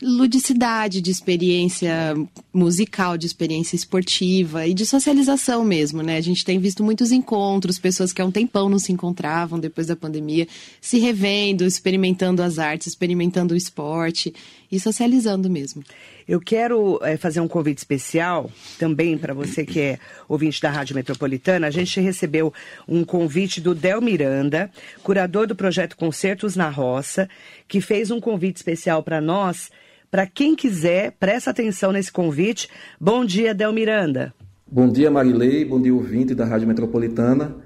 ludicidade, 0.00 1.02
de 1.02 1.10
experiência 1.10 2.14
musical, 2.54 3.18
de 3.18 3.26
experiência 3.26 3.76
esportiva 3.76 4.66
e 4.66 4.72
de 4.72 4.86
socialização 4.86 5.62
mesmo, 5.62 6.02
né? 6.02 6.16
A 6.16 6.22
gente 6.22 6.42
tem 6.42 6.58
visto 6.58 6.82
muitos 6.82 7.12
encontros, 7.12 7.78
pessoas 7.78 8.14
que 8.14 8.22
há 8.22 8.24
um 8.24 8.30
tempão 8.30 8.70
não 8.70 8.78
se 8.78 8.92
encontravam 8.92 9.60
depois 9.60 9.88
da 9.88 9.96
pandemia, 9.96 10.48
se 10.80 10.98
revendo, 10.98 11.66
experimentando 11.66 12.42
as 12.42 12.58
artes, 12.58 12.86
experimentando 12.86 13.52
o 13.52 13.56
esporte 13.58 14.32
e 14.72 14.80
socializando 14.80 15.50
mesmo. 15.50 15.84
Eu 16.28 16.40
quero 16.40 16.98
é, 17.02 17.16
fazer 17.16 17.40
um 17.40 17.48
convite 17.48 17.78
especial 17.78 18.50
também 18.78 19.16
para 19.16 19.32
você 19.32 19.64
que 19.64 19.80
é 19.80 19.98
ouvinte 20.28 20.60
da 20.60 20.68
Rádio 20.68 20.94
Metropolitana. 20.94 21.66
A 21.66 21.70
gente 21.70 21.98
recebeu 22.00 22.52
um 22.86 23.02
convite 23.02 23.62
do 23.62 23.74
Del 23.74 24.02
Miranda, 24.02 24.70
curador 25.02 25.46
do 25.46 25.56
projeto 25.56 25.96
Concertos 25.96 26.54
na 26.54 26.68
Roça, 26.68 27.30
que 27.66 27.80
fez 27.80 28.10
um 28.10 28.20
convite 28.20 28.56
especial 28.56 29.02
para 29.02 29.22
nós 29.22 29.70
para 30.10 30.26
quem 30.26 30.54
quiser, 30.54 31.12
presta 31.20 31.50
atenção 31.50 31.92
nesse 31.92 32.10
convite. 32.10 32.68
Bom 32.98 33.24
dia, 33.24 33.54
Del 33.54 33.72
Miranda. 33.72 34.32
Bom 34.70 34.88
dia, 34.88 35.10
Marilei. 35.10 35.64
Bom 35.64 35.80
dia, 35.80 35.94
ouvinte 35.94 36.34
da 36.34 36.44
Rádio 36.44 36.68
Metropolitana. 36.68 37.56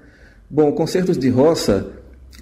Bom, 0.49 0.71
Concertos 0.73 1.17
de 1.17 1.29
Roça, 1.29 1.91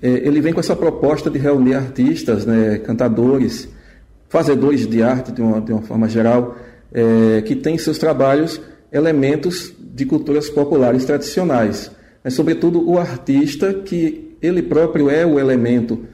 é, 0.02 0.08
ele 0.10 0.42
vem 0.42 0.54
com 0.54 0.60
essa 0.60 0.76
proposta 0.76 1.30
de 1.30 1.38
reunir 1.40 1.76
artistas, 1.76 2.46
né, 2.46 2.80
cantadores, 2.80 3.70
fazedores 4.32 4.88
de 4.88 5.04
arte, 5.04 5.32
de 5.32 5.42
uma, 5.42 5.62
de 5.62 5.72
uma 5.72 5.82
forma 5.82 6.10
geral, 6.10 6.56
é, 6.92 7.42
que 7.42 7.56
têm 7.56 7.76
em 7.76 7.78
seus 7.78 7.98
trabalhos 7.98 8.60
elementos 8.92 9.74
de 9.80 10.06
culturas 10.06 10.50
populares 10.50 11.06
tradicionais. 11.06 11.92
É, 12.24 12.30
sobretudo 12.30 12.90
o 12.90 12.98
artista, 12.98 13.74
que 13.74 14.38
ele 14.42 14.64
próprio 14.64 15.10
é 15.10 15.26
o 15.26 15.38
elemento 15.38 16.06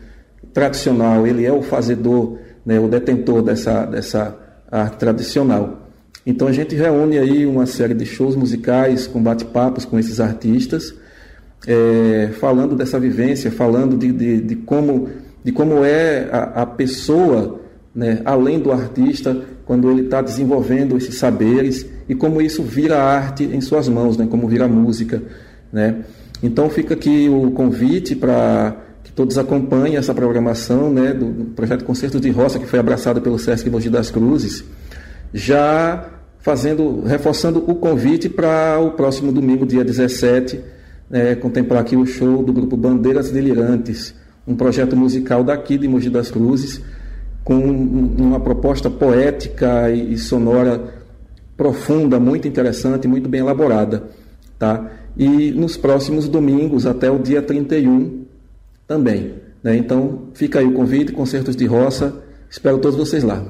tradicional, 0.52 1.26
ele 1.26 1.46
é 1.46 1.54
o 1.54 1.62
fazedor 1.62 2.40
né, 2.68 2.78
o 2.78 2.90
detentor 2.90 3.42
dessa, 3.42 3.86
dessa 3.86 4.38
arte 4.70 4.98
tradicional. 4.98 5.88
Então 6.26 6.50
a 6.50 6.52
gente 6.52 6.76
reúne 6.76 7.18
aí 7.18 7.46
uma 7.46 7.66
série 7.66 7.94
de 7.94 8.06
shows 8.06 8.36
musicais 8.36 9.08
com 9.08 9.24
bate-papos 9.24 9.86
com 9.86 9.98
esses 9.98 10.20
artistas, 10.20 10.94
é, 11.66 12.32
falando 12.40 12.76
dessa 12.76 13.00
vivência, 13.00 13.50
falando 13.50 13.96
de, 13.96 14.12
de, 14.12 14.42
de, 14.42 14.56
como, 14.58 15.08
de 15.42 15.54
como 15.54 15.86
é 15.86 16.28
a, 16.30 16.64
a 16.64 16.66
pessoa, 16.66 17.62
né, 17.98 18.22
além 18.24 18.60
do 18.60 18.72
artista, 18.72 19.36
quando 19.66 19.90
ele 19.90 20.04
está 20.04 20.22
desenvolvendo 20.22 20.96
esses 20.96 21.18
saberes 21.18 21.84
e 22.08 22.14
como 22.14 22.40
isso 22.40 22.62
vira 22.62 23.02
arte 23.02 23.44
em 23.44 23.60
suas 23.60 23.90
mãos, 23.90 24.16
né, 24.16 24.28
como 24.30 24.48
vira 24.48 24.68
música. 24.68 25.20
Né. 25.74 26.04
Então 26.44 26.70
fica 26.70 26.94
aqui 26.94 27.28
o 27.28 27.50
convite 27.50 28.16
para 28.16 28.78
todos 29.16 29.40
acompanhem 29.40 29.98
essa 29.98 30.14
programação 30.14 30.94
né, 30.94 31.12
do, 31.12 31.46
projeto 31.56 31.84
Concertos 31.84 32.22
de 32.22 32.30
Roça, 32.30 32.60
que 32.60 32.68
foi 32.68 32.78
abraçado 32.78 33.20
pelo 33.20 33.40
Sesc 33.40 33.68
Mogi 33.68 33.90
das 33.90 34.12
Cruzes, 34.12 34.64
já 35.34 36.08
fazendo, 36.38 37.02
reforçando 37.02 37.64
o 37.68 37.74
convite 37.74 38.30
para 38.30 38.80
o 38.80 38.92
próximo 38.92 39.32
domingo, 39.32 39.66
dia 39.66 39.84
17, 39.84 40.60
né, 41.10 41.34
contemplar 41.34 41.82
aqui 41.82 41.96
o 41.96 42.06
show 42.06 42.44
do 42.44 42.54
grupo 42.54 42.78
Bandeiras 42.78 43.32
Delirantes, 43.32 44.14
um 44.46 44.56
projeto 44.56 44.96
musical 44.96 45.44
daqui 45.44 45.80
de 45.80 45.88
Mogi 45.88 46.12
das 46.12 46.30
Cruzes, 46.30 46.80
com 47.48 47.56
uma 47.56 48.42
proposta 48.42 48.90
poética 48.90 49.90
e 49.90 50.18
sonora 50.18 50.96
profunda, 51.56 52.20
muito 52.20 52.46
interessante, 52.46 53.08
muito 53.08 53.30
bem 53.30 53.40
elaborada. 53.40 54.10
Tá? 54.60 54.92
e 55.18 55.52
nos 55.52 55.76
próximos 55.76 56.30
domingos, 56.30 56.86
até 56.86 57.10
o 57.10 57.18
dia 57.18 57.42
31 57.42 58.26
também. 58.86 59.34
Né? 59.64 59.76
Então, 59.76 60.30
fica 60.34 60.60
aí 60.60 60.66
o 60.66 60.74
convite, 60.74 61.12
Concertos 61.12 61.56
de 61.56 61.66
Roça. 61.66 62.24
Espero 62.50 62.78
todos 62.78 62.98
vocês 62.98 63.24
lá. 63.24 63.44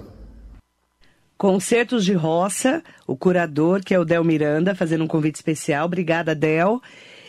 Concertos 1.38 2.06
de 2.06 2.14
Roça, 2.14 2.82
o 3.06 3.16
curador, 3.16 3.82
que 3.84 3.94
é 3.94 4.00
o 4.00 4.06
Del 4.06 4.24
Miranda, 4.24 4.74
fazendo 4.74 5.04
um 5.04 5.08
convite 5.08 5.36
especial. 5.36 5.86
Obrigada, 5.86 6.34
Del. 6.34 6.82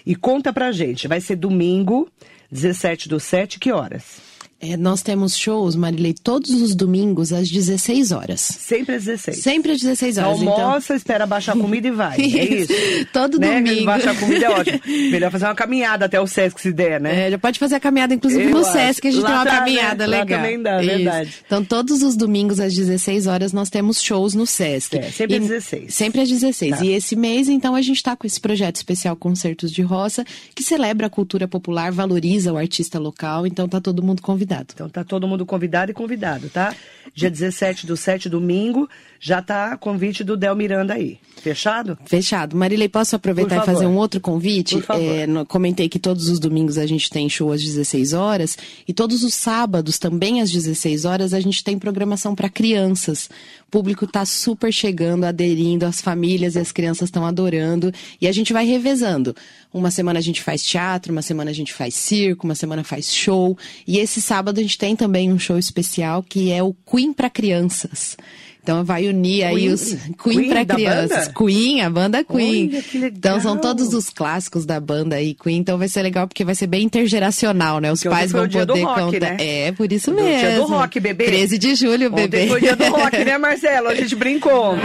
E 0.07 0.15
conta 0.15 0.53
pra 0.53 0.73
gente, 0.73 1.09
vai 1.09 1.21
ser 1.21 1.37
domingo, 1.37 2.09
17 2.51 3.09
do 3.09 3.19
7, 3.19 3.59
que 3.59 3.73
horas? 3.73 4.28
É, 4.61 4.77
nós 4.77 5.03
temos 5.03 5.37
shows, 5.37 5.77
Marilei, 5.77 6.13
todos 6.13 6.51
os 6.51 6.75
domingos 6.75 7.33
às 7.33 7.49
16 7.49 8.11
horas. 8.11 8.41
Sempre 8.41 8.97
às 8.97 9.05
16. 9.05 9.41
Sempre 9.41 9.71
às 9.71 9.81
16 9.81 10.19
horas. 10.19 10.31
Almoça, 10.33 10.79
então... 10.87 10.97
espera 10.97 11.27
baixar 11.27 11.53
a 11.53 11.57
comida 11.57 11.87
e 11.87 11.91
vai. 11.93 12.19
isso. 12.21 12.37
É 12.37 12.45
isso. 12.45 13.07
Todo 13.13 13.39
né? 13.39 13.55
domingo. 13.55 13.85
Baixar 13.85 14.11
a 14.11 14.15
comida 14.17 14.47
é 14.47 14.51
ótimo. 14.51 14.81
Melhor 15.13 15.31
fazer 15.31 15.45
uma 15.45 15.55
caminhada 15.55 16.07
até 16.07 16.21
o 16.21 16.27
Sesc 16.27 16.61
se 16.61 16.73
der, 16.73 17.01
né? 17.01 17.29
É, 17.29 17.31
já 17.31 17.39
pode 17.39 17.57
fazer 17.57 17.77
a 17.77 17.81
caminhada, 17.81 18.15
inclusive 18.15 18.43
Eu 18.43 18.51
no 18.51 18.59
acho. 18.59 18.73
Sesc, 18.73 19.07
a 19.07 19.11
gente 19.13 19.23
lá 19.23 19.29
tem 19.29 19.37
uma 19.37 19.45
tá, 19.45 19.59
caminhada 19.59 20.07
né? 20.09 20.19
legal. 20.19 20.39
Lá 20.39 20.45
também 20.45 20.63
dá, 20.63 20.83
isso. 20.83 20.97
verdade. 20.97 21.35
Então, 21.47 21.65
todos 21.65 22.03
os 22.03 22.17
domingos 22.17 22.59
às 22.59 22.75
16 22.75 23.29
horas 23.29 23.53
nós 23.53 23.71
temos 23.71 24.03
shows 24.03 24.35
no 24.35 24.45
Sesc. 24.45 24.99
É, 24.99 25.03
sempre 25.13 25.37
e... 25.37 25.39
às 25.39 25.47
16. 25.47 25.95
Sempre 25.95 26.21
às 26.21 26.29
16. 26.29 26.79
Tá. 26.79 26.85
E 26.85 26.91
esse 26.91 27.15
mês, 27.15 27.49
então, 27.49 27.77
a 27.77 27.81
gente 27.81 27.99
está 27.99 28.17
com 28.17 28.27
esse 28.27 28.41
projeto 28.41 28.75
especial 28.75 29.15
Concertos 29.15 29.71
de 29.71 29.83
Roça, 29.83 30.25
que 30.53 30.65
celebra 30.65 31.07
a 31.07 31.11
cultura 31.11 31.47
popular, 31.47 31.93
valoriza 31.93 32.53
o 32.53 32.57
artista 32.57 32.99
local. 32.99 33.47
Então, 33.47 33.69
tá 33.69 33.81
todo 33.81 34.03
mundo 34.03 34.21
convidado. 34.21 34.48
Então, 34.75 34.89
tá 34.89 35.05
todo 35.05 35.27
mundo 35.27 35.45
convidado 35.45 35.91
e 35.91 35.95
convidado, 35.95 36.49
tá? 36.49 36.75
Dia 37.15 37.31
17 37.31 37.87
do 37.87 37.97
7, 37.97 38.29
domingo, 38.29 38.89
já 39.21 39.43
tá 39.43 39.77
convite 39.77 40.23
do 40.23 40.37
Del 40.37 40.55
Miranda 40.55 40.95
aí. 40.95 41.19
Fechado? 41.37 41.99
Fechado. 42.05 42.57
Marilei, 42.57 42.89
posso 42.89 43.17
aproveitar 43.17 43.63
e 43.63 43.67
fazer 43.67 43.87
um 43.87 43.97
outro 43.97 44.21
convite? 44.21 44.77
Por 44.77 44.85
favor. 44.85 45.03
É, 45.03 45.27
no, 45.27 45.47
comentei 45.47 45.89
que 45.89 45.99
todos 45.99 46.29
os 46.29 46.39
domingos 46.39 46.79
a 46.79 46.87
gente 46.87 47.11
tem 47.11 47.29
show 47.29 47.53
às 47.53 47.63
16 47.63 48.13
horas 48.13 48.57
e 48.87 48.93
todos 48.93 49.23
os 49.23 49.35
sábados, 49.35 49.99
também 49.99 50.41
às 50.41 50.51
16 50.51 51.05
horas, 51.05 51.33
a 51.33 51.41
gente 51.41 51.63
tem 51.63 51.79
programação 51.79 52.35
para 52.35 52.49
crianças. 52.49 53.29
O 53.69 53.71
público 53.71 54.07
está 54.07 54.25
super 54.25 54.73
chegando, 54.73 55.25
aderindo, 55.25 55.85
as 55.85 56.01
famílias 56.01 56.55
e 56.55 56.59
as 56.59 56.73
crianças 56.73 57.09
estão 57.09 57.27
adorando 57.27 57.93
e 58.19 58.27
a 58.27 58.33
gente 58.33 58.51
vai 58.51 58.65
revezando. 58.65 59.37
Uma 59.71 59.91
semana 59.91 60.19
a 60.19 60.23
gente 60.23 60.43
faz 60.43 60.65
teatro, 60.65 61.13
uma 61.13 61.21
semana 61.21 61.51
a 61.51 61.55
gente 61.55 61.75
faz 61.75 61.95
circo, 61.95 62.47
uma 62.47 62.55
semana 62.55 62.83
faz 62.83 63.15
show. 63.15 63.59
E 63.87 63.99
esse 63.99 64.23
sábado 64.23 64.59
a 64.59 64.63
gente 64.63 64.79
tem 64.79 64.97
também 64.97 65.31
um 65.31 65.39
show 65.39 65.59
especial 65.59 66.23
que 66.23 66.51
é 66.51 66.63
o 66.63 66.73
Queen 66.73 67.13
para 67.13 67.29
crianças. 67.29 68.17
Então 68.63 68.85
vai 68.85 69.09
unir 69.09 69.45
aí 69.45 69.55
Queen, 69.55 69.73
os 69.73 69.97
Queen, 70.23 70.49
para 70.51 70.65
crianças. 70.65 71.29
Queen, 71.29 71.81
a 71.81 71.89
banda 71.89 72.23
Queen. 72.23 72.71
Olha, 72.71 72.83
que 72.83 72.99
legal. 72.99 73.17
Então 73.17 73.41
são 73.41 73.57
todos 73.57 73.95
os 73.95 74.11
clássicos 74.11 74.67
da 74.67 74.79
banda 74.79 75.17
aí 75.17 75.35
Queen. 75.35 75.59
Então 75.59 75.79
vai 75.79 75.89
ser 75.89 76.03
legal 76.03 76.29
porque 76.29 76.45
vai 76.45 76.55
ser 76.55 76.67
bem 76.67 76.85
intergeracional, 76.85 77.81
né? 77.81 77.91
Os 77.91 78.03
porque 78.03 78.15
pais 78.15 78.31
vão 78.31 78.49
poder 78.49 78.83
contar. 78.83 79.21
Né? 79.21 79.37
É, 79.39 79.73
por 79.73 79.91
isso 79.91 80.13
mesmo. 80.13 80.39
Dia 80.39 80.57
do 80.57 80.67
rock, 80.67 81.01
bebê. 81.01 81.25
13 81.25 81.59
de 81.59 81.75
julho, 81.75 82.11
bebê. 82.11 82.43
Ontem 82.45 82.49
foi 82.49 82.61
dia 82.61 82.77
do 82.77 82.85
rock, 82.85 83.25
né, 83.25 83.37
Marcelo? 83.39 83.89
A 83.89 83.95
gente 83.95 84.15
brincou. 84.15 84.77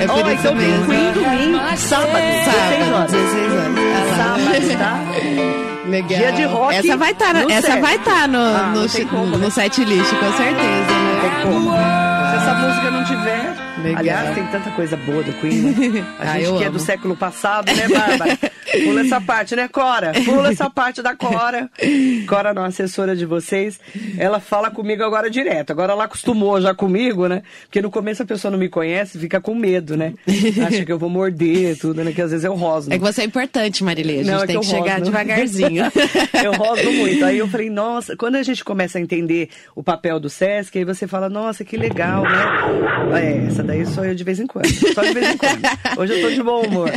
é 0.00 0.06
por 0.06 0.16
oh, 0.16 0.30
isso 0.30 0.40
então 0.40 0.54
mesmo. 0.54 0.86
tem 0.86 1.12
Queen 1.12 1.12
domingo, 1.12 1.76
sábado, 1.76 2.12
16 2.12 2.92
horas. 2.92 3.12
16 3.12 3.52
horas. 3.52 3.76
Sábado, 4.16 4.78
tá? 4.78 5.66
Legal. 5.88 6.18
Dia 6.18 6.32
de 6.32 6.44
rock. 6.44 6.74
Essa 6.74 6.96
vai 6.96 7.12
estar 7.12 7.32
tá, 7.32 7.52
essa 7.52 7.80
vai 7.80 7.96
estar 7.96 8.22
tá 8.22 8.28
no, 8.28 8.38
ah, 8.38 8.72
no, 8.74 9.26
no, 9.26 9.38
no 9.38 9.50
set 9.50 9.84
list, 9.84 10.10
com 10.10 10.32
certeza, 10.36 10.92
né? 10.92 12.15
Essa 12.36 12.54
música 12.54 12.90
não 12.90 13.02
tiver, 13.02 13.54
Legal. 13.82 13.98
Aliás, 13.98 14.34
tem 14.34 14.46
tanta 14.46 14.70
coisa 14.70 14.96
boa 14.96 15.22
do 15.22 15.32
Queen. 15.34 15.62
Né? 15.62 16.06
A 16.18 16.32
ah, 16.32 16.38
gente 16.38 16.44
que 16.44 16.54
amo. 16.54 16.64
é 16.64 16.70
do 16.70 16.78
século 16.78 17.16
passado, 17.16 17.66
né, 17.72 17.88
Bárbara? 17.88 18.38
Pula 18.84 19.00
essa 19.00 19.20
parte, 19.20 19.56
né, 19.56 19.68
Cora? 19.68 20.12
Pula 20.24 20.50
essa 20.50 20.68
parte 20.68 21.00
da 21.00 21.14
Cora. 21.14 21.70
Cora, 22.28 22.52
não, 22.52 22.64
assessora 22.64 23.14
de 23.14 23.24
vocês, 23.24 23.78
ela 24.18 24.40
fala 24.40 24.70
comigo 24.70 25.02
agora 25.02 25.30
direto. 25.30 25.70
Agora 25.70 25.92
ela 25.92 26.04
acostumou 26.04 26.60
já 26.60 26.74
comigo, 26.74 27.26
né? 27.26 27.42
Porque 27.62 27.80
no 27.80 27.90
começo 27.90 28.22
a 28.22 28.26
pessoa 28.26 28.50
não 28.50 28.58
me 28.58 28.68
conhece, 28.68 29.18
fica 29.18 29.40
com 29.40 29.54
medo, 29.54 29.96
né? 29.96 30.14
Acha 30.66 30.84
que 30.84 30.92
eu 30.92 30.98
vou 30.98 31.08
morder 31.08 31.78
tudo, 31.78 32.02
né? 32.02 32.12
Que 32.12 32.20
às 32.20 32.30
vezes 32.30 32.44
eu 32.44 32.54
rosno. 32.54 32.92
É 32.92 32.98
que 32.98 33.04
você 33.04 33.22
é 33.22 33.24
importante, 33.24 33.84
Marilê. 33.84 34.14
A 34.14 34.16
gente 34.18 34.30
não, 34.30 34.42
é 34.42 34.46
tem 34.46 34.60
que, 34.60 34.66
que 34.66 34.70
chegar 34.70 34.98
rosno. 34.98 35.04
devagarzinho. 35.06 35.84
eu 36.44 36.52
rosno 36.52 36.92
muito. 36.92 37.24
Aí 37.24 37.38
eu 37.38 37.48
falei, 37.48 37.70
nossa, 37.70 38.16
quando 38.16 38.36
a 38.36 38.42
gente 38.42 38.64
começa 38.64 38.98
a 38.98 39.00
entender 39.00 39.48
o 39.74 39.82
papel 39.82 40.18
do 40.18 40.28
Sesc, 40.28 40.76
aí 40.76 40.84
você 40.84 41.06
fala, 41.06 41.28
nossa, 41.28 41.64
que 41.64 41.76
legal, 41.76 42.22
né? 42.24 43.22
É, 43.22 43.46
essa 43.46 43.62
daí 43.66 43.86
sou 43.86 44.04
eu 44.04 44.14
de 44.14 44.24
vez 44.24 44.40
em 44.40 44.46
quando. 44.46 44.68
Só 44.94 45.02
de 45.02 45.12
vez 45.12 45.34
em 45.34 45.36
quando. 45.36 45.62
Hoje 45.98 46.12
eu 46.14 46.28
tô 46.28 46.34
de 46.34 46.42
bom 46.42 46.62
humor. 46.62 46.90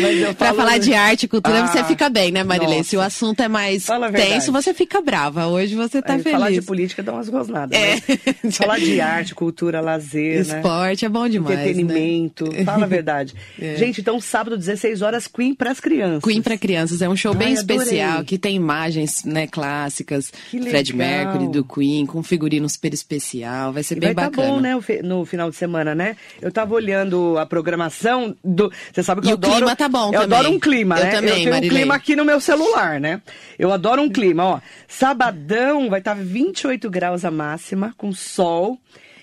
Mas 0.00 0.36
pra 0.36 0.54
falar 0.54 0.78
de 0.78 0.94
arte 0.94 1.24
e 1.24 1.28
cultura, 1.28 1.64
ah, 1.64 1.66
você 1.66 1.84
fica 1.84 2.08
bem, 2.08 2.32
né, 2.32 2.42
Marilene? 2.42 2.84
Se 2.84 2.96
o 2.96 3.00
assunto 3.00 3.42
é 3.42 3.48
mais 3.48 3.86
tenso, 4.14 4.52
você 4.52 4.72
fica 4.72 5.00
brava. 5.00 5.46
Hoje 5.46 5.74
você 5.74 6.00
tá 6.00 6.14
Aí, 6.14 6.22
feliz. 6.22 6.38
Falar 6.38 6.50
de 6.50 6.62
política 6.62 7.02
dá 7.02 7.12
umas 7.12 7.28
rosnadas. 7.28 7.78
É. 7.78 7.94
Né? 7.94 8.50
falar 8.52 8.78
de 8.78 9.00
arte, 9.00 9.34
cultura, 9.34 9.80
lazer, 9.80 10.46
né? 10.46 10.56
Esporte 10.56 11.04
né? 11.04 11.06
é 11.06 11.08
bom 11.08 11.28
demais. 11.28 11.58
Entretenimento. 11.58 12.50
Né? 12.50 12.64
Fala 12.64 12.84
a 12.84 12.88
verdade. 12.88 13.34
É. 13.60 13.76
Gente, 13.76 14.00
então 14.00 14.18
sábado, 14.20 14.56
16 14.56 15.02
horas, 15.02 15.26
Queen 15.26 15.54
pras 15.54 15.80
crianças. 15.80 16.22
Queen 16.22 16.40
para 16.40 16.56
crianças. 16.56 17.02
É 17.02 17.08
um 17.08 17.16
show 17.16 17.32
Ai, 17.32 17.38
bem 17.38 17.58
adorei. 17.58 17.76
especial, 17.76 18.24
que 18.24 18.38
tem 18.38 18.56
imagens 18.56 19.24
né, 19.24 19.46
clássicas. 19.46 20.32
Fred 20.50 20.96
Mercury, 20.96 21.48
do 21.48 21.64
Queen, 21.64 22.06
com 22.06 22.22
figurino 22.22 22.68
super 22.68 22.94
especial. 22.94 23.72
Vai 23.72 23.82
ser 23.82 23.98
e 23.98 24.00
bem 24.00 24.14
vai 24.14 24.26
bacana. 24.26 24.48
Tá 24.48 24.54
bom, 24.54 24.60
né, 24.60 25.02
no 25.02 25.24
final 25.24 25.50
de 25.50 25.56
semana, 25.56 25.89
né? 25.94 26.16
Eu 26.40 26.50
tava 26.50 26.74
olhando 26.74 27.38
a 27.38 27.46
programação 27.46 28.36
do. 28.44 28.72
Você 28.92 29.02
sabe 29.02 29.20
que 29.22 29.28
e 29.28 29.30
eu 29.30 29.34
adoro. 29.34 29.52
o 29.52 29.56
clima 29.56 29.76
tá 29.76 29.88
bom 29.88 30.08
eu 30.08 30.20
também. 30.20 30.38
adoro 30.38 30.50
um 30.50 30.60
clima, 30.60 30.98
eu 30.98 31.04
né? 31.04 31.10
Também, 31.10 31.30
eu 31.30 31.36
tenho 31.36 31.50
Marilei. 31.50 31.68
um 31.68 31.74
clima 31.74 31.94
aqui 31.94 32.16
no 32.16 32.24
meu 32.24 32.40
celular, 32.40 33.00
né? 33.00 33.20
Eu 33.58 33.72
adoro 33.72 34.02
um 34.02 34.08
clima, 34.08 34.44
ó. 34.44 34.60
Sabadão 34.88 35.88
vai 35.88 36.00
estar 36.00 36.16
tá 36.16 36.22
28 36.22 36.90
graus 36.90 37.24
a 37.24 37.30
máxima, 37.30 37.94
com 37.96 38.12
sol. 38.12 38.78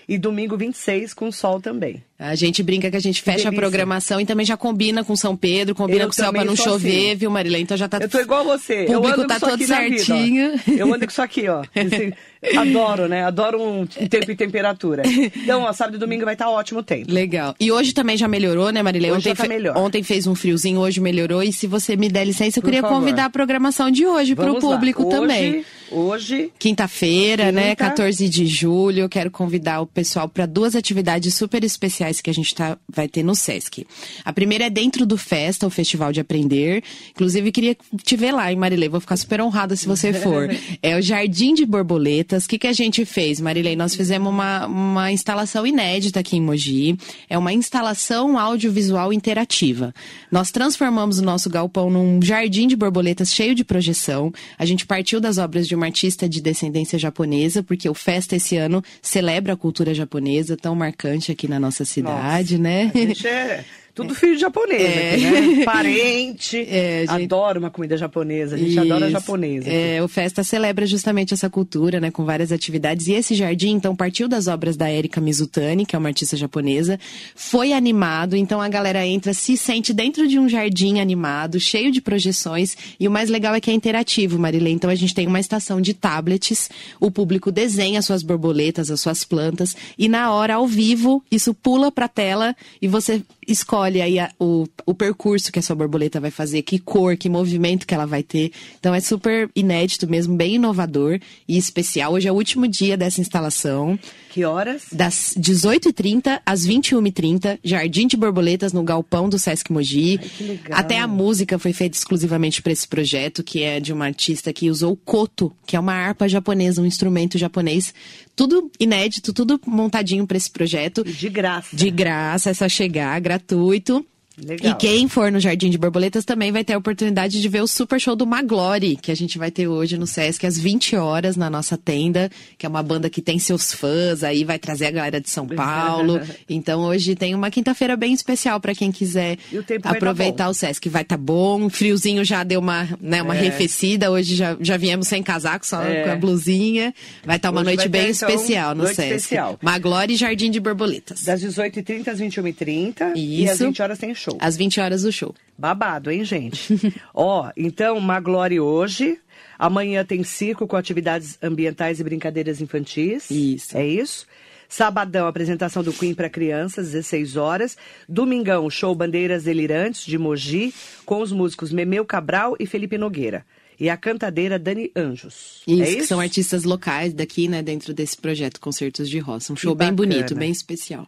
E 0.09 0.17
domingo 0.17 0.55
26 0.55 1.13
com 1.13 1.29
sol 1.31 1.59
também. 1.59 2.01
A 2.19 2.33
gente 2.33 2.63
brinca 2.63 2.89
que 2.89 2.97
a 2.97 2.99
gente 2.99 3.21
fecha 3.21 3.49
a 3.49 3.51
programação 3.51 4.19
e 4.19 4.25
também 4.25 4.43
já 4.43 4.57
combina 4.57 5.03
com 5.03 5.15
São 5.15 5.35
Pedro, 5.35 5.75
combina 5.75 6.01
eu 6.01 6.07
com 6.07 6.13
o 6.13 6.15
céu 6.15 6.33
pra 6.33 6.43
não 6.43 6.55
chover, 6.55 7.09
assim. 7.09 7.15
viu, 7.15 7.29
Marilene? 7.29 7.63
Então 7.63 7.77
já 7.77 7.87
tá. 7.87 7.99
Eu 8.01 8.09
tô 8.09 8.19
igual 8.19 8.43
você. 8.43 8.85
O 8.85 8.93
público 8.93 9.07
eu 9.07 9.13
ando 9.13 9.27
tá 9.27 9.39
todo 9.39 9.63
certinho. 9.63 10.57
Vida, 10.57 10.79
eu 10.79 10.91
ando 10.91 11.05
com 11.05 11.11
isso 11.11 11.21
aqui, 11.21 11.47
ó. 11.47 11.63
Adoro, 12.57 13.07
né? 13.07 13.23
Adoro 13.23 13.61
um 13.61 13.85
tempo 13.85 14.31
e 14.31 14.35
temperatura. 14.35 15.03
Então, 15.05 15.63
ó, 15.63 15.73
sábado 15.73 15.95
e 15.95 15.99
domingo 15.99 16.25
vai 16.25 16.33
estar 16.33 16.45
tá 16.45 16.51
ótimo 16.51 16.81
tempo. 16.81 17.11
Legal. 17.11 17.55
E 17.59 17.71
hoje 17.71 17.93
também 17.93 18.17
já 18.17 18.27
melhorou, 18.27 18.71
né, 18.71 18.81
Marilene? 18.81 19.13
Hoje 19.13 19.29
ontem, 19.29 19.41
tá 19.41 19.47
melhor. 19.47 19.77
ontem 19.77 20.03
fez 20.03 20.27
um 20.27 20.35
friozinho, 20.35 20.79
hoje 20.79 20.99
melhorou. 20.99 21.43
E 21.43 21.51
se 21.51 21.67
você 21.67 21.95
me 21.95 22.09
der 22.09 22.25
licença, 22.25 22.59
eu 22.59 22.61
Por 22.61 22.67
queria 22.67 22.81
favor. 22.81 22.99
convidar 22.99 23.25
a 23.25 23.29
programação 23.29 23.89
de 23.91 24.05
hoje 24.05 24.33
Vamos 24.33 24.59
pro 24.59 24.69
público 24.69 25.03
hoje, 25.03 25.11
também. 25.11 25.65
Hoje. 25.91 26.51
Quinta-feira, 26.59 27.51
né? 27.51 27.75
14 27.75 28.27
de 28.29 28.45
julho. 28.45 29.01
Eu 29.01 29.09
quero 29.09 29.31
convidar 29.31 29.81
o 29.81 29.87
pessoal 29.87 30.27
para 30.27 30.45
duas 30.45 30.75
atividades 30.75 31.33
super 31.33 31.63
especiais 31.63 32.06
que 32.21 32.29
a 32.29 32.33
gente 32.33 32.53
tá, 32.53 32.77
vai 32.87 33.07
ter 33.07 33.23
no 33.23 33.35
Sesc. 33.35 33.85
A 34.23 34.33
primeira 34.33 34.65
é 34.65 34.69
dentro 34.69 35.05
do 35.05 35.17
Festa, 35.17 35.67
o 35.67 35.69
Festival 35.69 36.11
de 36.11 36.19
Aprender. 36.19 36.83
Inclusive, 37.11 37.51
queria 37.51 37.75
te 38.03 38.15
ver 38.15 38.31
lá, 38.31 38.51
hein, 38.51 38.57
Marilei? 38.57 38.89
Vou 38.89 38.99
ficar 38.99 39.17
super 39.17 39.41
honrada 39.41 39.75
se 39.75 39.87
você 39.87 40.13
for. 40.13 40.49
é 40.81 40.97
o 40.97 41.01
Jardim 41.01 41.53
de 41.53 41.65
Borboletas. 41.65 42.45
O 42.45 42.49
que, 42.49 42.59
que 42.59 42.67
a 42.67 42.73
gente 42.73 43.05
fez, 43.05 43.39
Marilei? 43.39 43.75
Nós 43.75 43.95
fizemos 43.95 44.29
uma, 44.31 44.65
uma 44.67 45.11
instalação 45.11 45.65
inédita 45.65 46.19
aqui 46.19 46.37
em 46.37 46.41
Mogi. 46.41 46.97
É 47.29 47.37
uma 47.37 47.53
instalação 47.53 48.37
audiovisual 48.37 49.11
interativa. 49.13 49.93
Nós 50.31 50.51
transformamos 50.51 51.19
o 51.19 51.23
nosso 51.23 51.49
galpão 51.49 51.89
num 51.89 52.21
jardim 52.21 52.67
de 52.67 52.75
borboletas 52.75 53.33
cheio 53.33 53.53
de 53.53 53.63
projeção. 53.63 54.31
A 54.57 54.65
gente 54.65 54.85
partiu 54.85 55.19
das 55.19 55.37
obras 55.37 55.67
de 55.67 55.75
uma 55.75 55.85
artista 55.85 56.27
de 56.27 56.41
descendência 56.41 56.97
japonesa, 56.97 57.61
porque 57.63 57.89
o 57.89 57.93
Festa 57.93 58.35
esse 58.35 58.57
ano 58.57 58.83
celebra 59.01 59.53
a 59.53 59.57
cultura 59.57 59.93
japonesa, 59.93 60.55
tão 60.55 60.75
marcante 60.75 61.31
aqui 61.31 61.47
na 61.47 61.59
nossa 61.59 61.85
cidade, 61.85 61.96
nossa, 62.01 62.57
né? 62.57 62.91
A 62.93 62.97
gente 62.97 63.27
é 63.27 63.63
tudo 63.97 64.13
filho 64.13 64.35
de 64.35 64.41
japonês 64.41 64.81
é. 64.81 65.15
aqui, 65.15 65.55
né? 65.57 65.65
Parente. 65.65 66.57
É, 66.69 66.99
gente... 67.09 67.23
Adoro 67.23 67.59
uma 67.59 67.71
comida 67.71 67.97
japonesa. 67.97 68.55
A 68.55 68.59
gente 68.59 68.69
Isso. 68.69 68.79
adora 68.79 69.09
japonesa. 69.09 69.67
É, 69.67 70.03
o 70.03 70.07
Festa 70.07 70.43
celebra 70.43 70.85
justamente 70.85 71.33
essa 71.33 71.49
cultura, 71.49 71.99
né? 71.99 72.11
Com 72.11 72.23
várias 72.23 72.51
atividades. 72.51 73.07
E 73.07 73.13
esse 73.13 73.33
jardim, 73.33 73.71
então, 73.71 73.95
partiu 73.95 74.27
das 74.27 74.45
obras 74.45 74.77
da 74.77 74.91
Erika 74.91 75.19
Mizutani, 75.19 75.83
que 75.83 75.95
é 75.95 75.99
uma 75.99 76.09
artista 76.09 76.37
japonesa. 76.37 76.99
Foi 77.35 77.73
animado, 77.73 78.35
então 78.35 78.61
a 78.61 78.69
galera 78.69 79.03
entra, 79.03 79.33
se 79.33 79.57
sente 79.57 79.91
dentro 79.93 80.27
de 80.27 80.37
um 80.37 80.47
jardim 80.47 80.99
animado, 80.99 81.59
cheio 81.59 81.91
de 81.91 81.99
projeções. 81.99 82.77
E 82.99 83.07
o 83.07 83.11
mais 83.11 83.29
legal 83.29 83.55
é 83.55 83.59
que 83.59 83.71
é 83.71 83.73
interativo, 83.73 84.37
Marilê. 84.37 84.69
Então 84.69 84.91
a 84.91 84.95
gente 84.95 85.15
tem 85.15 85.25
uma 85.25 85.39
estação 85.39 85.81
de 85.81 85.95
tablets. 85.95 86.69
O 86.99 87.09
público 87.09 87.51
desenha 87.51 87.97
as 87.97 88.05
suas 88.05 88.21
borboletas, 88.21 88.91
as 88.91 89.01
suas 89.01 89.23
plantas. 89.23 89.75
E 89.97 90.07
na 90.07 90.31
hora, 90.31 90.55
ao 90.55 90.67
vivo, 90.67 91.23
isso 91.31 91.51
pula 91.51 91.91
pra 91.91 92.07
tela 92.07 92.55
e 92.79 92.87
você 92.87 93.23
escolhe 93.47 93.86
escolhe 93.87 94.01
aí 94.01 94.19
a, 94.19 94.29
o, 94.39 94.65
o 94.85 94.93
percurso 94.93 95.51
que 95.51 95.59
a 95.59 95.61
sua 95.61 95.75
borboleta 95.75 96.19
vai 96.19 96.31
fazer, 96.31 96.61
que 96.61 96.77
cor, 96.77 97.15
que 97.15 97.29
movimento 97.29 97.87
que 97.87 97.93
ela 97.93 98.05
vai 98.05 98.21
ter. 98.21 98.51
Então 98.79 98.93
é 98.93 98.99
super 98.99 99.49
inédito 99.55 100.07
mesmo, 100.07 100.35
bem 100.35 100.55
inovador 100.55 101.19
e 101.47 101.57
especial. 101.57 102.13
Hoje 102.13 102.27
é 102.27 102.31
o 102.31 102.35
último 102.35 102.67
dia 102.67 102.97
dessa 102.97 103.21
instalação. 103.21 103.97
Que 104.29 104.43
horas? 104.43 104.87
Das 104.91 105.35
18h30 105.39 106.41
às 106.45 106.67
21h30, 106.67 107.59
Jardim 107.63 108.07
de 108.07 108.17
Borboletas 108.17 108.73
no 108.73 108.83
Galpão 108.83 109.29
do 109.29 109.39
Sesc 109.39 109.71
Mogi. 109.71 110.19
Ai, 110.21 110.29
que 110.29 110.43
legal. 110.43 110.79
Até 110.79 110.99
a 110.99 111.07
música 111.07 111.57
foi 111.57 111.73
feita 111.73 111.97
exclusivamente 111.97 112.61
para 112.61 112.71
esse 112.71 112.87
projeto, 112.87 113.43
que 113.43 113.63
é 113.63 113.79
de 113.79 113.93
uma 113.93 114.05
artista 114.05 114.51
que 114.51 114.69
usou 114.69 114.93
o 114.93 114.97
koto, 114.97 115.51
que 115.65 115.75
é 115.75 115.79
uma 115.79 115.93
harpa 115.93 116.27
japonesa, 116.27 116.81
um 116.81 116.85
instrumento 116.85 117.37
japonês. 117.37 117.93
Tudo 118.37 118.71
inédito, 118.79 119.33
tudo 119.33 119.59
montadinho 119.65 120.27
para 120.27 120.37
esse 120.37 120.51
projeto. 120.51 121.03
De 121.03 121.27
graça. 121.27 121.75
De 121.75 121.89
graça, 121.89 122.51
é 122.51 122.53
só 122.53 122.69
chegar, 122.69 123.19
gratuito. 123.19 124.05
Legal. 124.39 124.71
E 124.71 124.75
quem 124.75 125.07
for 125.07 125.31
no 125.31 125.39
Jardim 125.39 125.69
de 125.71 125.77
Borboletas 125.79 126.23
também 126.23 126.51
vai 126.51 126.63
ter 126.63 126.73
a 126.73 126.77
oportunidade 126.77 127.41
de 127.41 127.49
ver 127.49 127.61
o 127.63 127.67
super 127.67 127.99
show 127.99 128.15
do 128.15 128.25
Maglore, 128.27 128.95
que 128.95 129.11
a 129.11 129.15
gente 129.15 129.37
vai 129.37 129.49
ter 129.49 129.67
hoje 129.67 129.97
no 129.97 130.05
Sesc 130.05 130.45
às 130.45 130.57
20 130.59 130.95
horas 130.95 131.35
na 131.35 131.49
nossa 131.49 131.75
tenda, 131.75 132.29
que 132.57 132.63
é 132.65 132.69
uma 132.69 132.83
banda 132.83 133.09
que 133.09 133.19
tem 133.21 133.39
seus 133.39 133.73
fãs 133.73 134.23
aí, 134.23 134.43
vai 134.43 134.59
trazer 134.59 134.85
a 134.85 134.91
galera 134.91 135.19
de 135.19 135.27
São 135.29 135.47
Paulo. 135.49 136.21
então 136.47 136.81
hoje 136.81 137.15
tem 137.15 137.33
uma 137.33 137.49
quinta-feira 137.49 137.97
bem 137.97 138.13
especial 138.13 138.59
para 138.59 138.75
quem 138.75 138.91
quiser 138.91 139.37
o 139.51 139.63
tempo 139.63 139.81
vai 139.83 139.93
tá 139.93 139.97
aproveitar 139.97 140.45
bom. 140.45 140.51
o 140.51 140.53
Sesc. 140.53 140.87
Vai 140.87 141.03
tá 141.03 141.17
bom, 141.17 141.67
friozinho 141.69 142.23
já 142.23 142.43
deu 142.43 142.59
uma, 142.59 142.87
né, 143.01 143.23
uma 143.23 143.35
É. 143.35 143.39
arrefecida, 143.39 144.11
hoje 144.11 144.35
já, 144.35 144.55
já 144.61 144.77
viemos 144.77 145.07
sem 145.07 145.23
casaco, 145.23 145.65
só 145.65 145.81
É. 145.81 146.03
com 146.03 146.11
a 146.11 146.15
blusinha. 146.15 146.93
Vai 147.25 147.37
estar 147.37 147.49
uma 147.49 147.61
Hoje 147.61 147.65
noite 147.65 147.77
vai 147.77 147.85
ter, 147.85 147.89
bem 147.89 148.11
então, 148.11 148.29
especial 148.29 148.75
no 148.75 148.83
noite 148.83 148.95
Sesc. 148.97 149.15
especial. 149.15 149.57
Maglore 149.63 150.13
e 150.13 150.15
Jardim 150.15 150.51
de 150.51 150.59
Borboletas. 150.59 151.23
Das 151.23 151.41
18h30 151.41 152.07
às 152.11 152.19
21h30. 152.19 153.13
E 153.15 153.47
às 153.49 153.55
Isso. 153.55 153.65
20 153.65 153.81
horas 153.81 153.97
tem 153.97 154.13
show. 154.13 154.26
Às 154.39 154.57
20 154.57 154.79
horas 154.79 155.03
do 155.03 155.11
show. 155.11 155.33
Babado, 155.57 156.11
hein, 156.11 156.23
gente? 156.23 156.73
Ó, 157.13 157.51
então, 157.55 157.99
Maglore 157.99 158.59
hoje. 158.59 159.19
Amanhã 159.57 160.05
tem 160.05 160.23
circo 160.23 160.67
com 160.67 160.75
atividades 160.75 161.37
ambientais 161.41 161.99
e 161.99 162.03
brincadeiras 162.03 162.61
infantis. 162.61 163.29
Isso. 163.31 163.77
É 163.77 163.85
isso? 163.85 164.25
Sabadão, 164.69 165.27
apresentação 165.27 165.81
do 165.81 165.93
Queen 165.93 166.13
para 166.13 166.29
crianças, 166.29 166.91
16 166.91 167.37
horas. 167.37 167.77
Domingão, 168.07 168.69
show 168.69 168.93
Bandeiras 168.93 169.43
Delirantes, 169.43 170.05
de 170.05 170.17
Mogi, 170.17 170.73
com 171.05 171.21
os 171.21 171.31
músicos 171.31 171.71
Memeu 171.71 172.05
Cabral 172.05 172.55
e 172.59 172.65
Felipe 172.65 172.97
Nogueira. 172.97 173.45
E 173.79 173.89
a 173.89 173.95
cantadeira 173.95 174.57
Dani 174.57 174.91
Anjos. 174.95 175.61
Isso, 175.67 175.81
é 175.81 175.85
que 175.85 175.97
isso? 175.99 176.07
são 176.07 176.19
artistas 176.19 176.63
locais 176.63 177.13
daqui, 177.13 177.47
né, 177.47 177.61
dentro 177.61 177.93
desse 177.93 178.17
projeto 178.17 178.59
Concertos 178.59 179.07
de 179.07 179.19
Roça. 179.19 179.53
Um 179.53 179.55
show 179.55 179.75
bem 179.75 179.93
bonito, 179.93 180.35
bem 180.35 180.51
especial. 180.51 181.07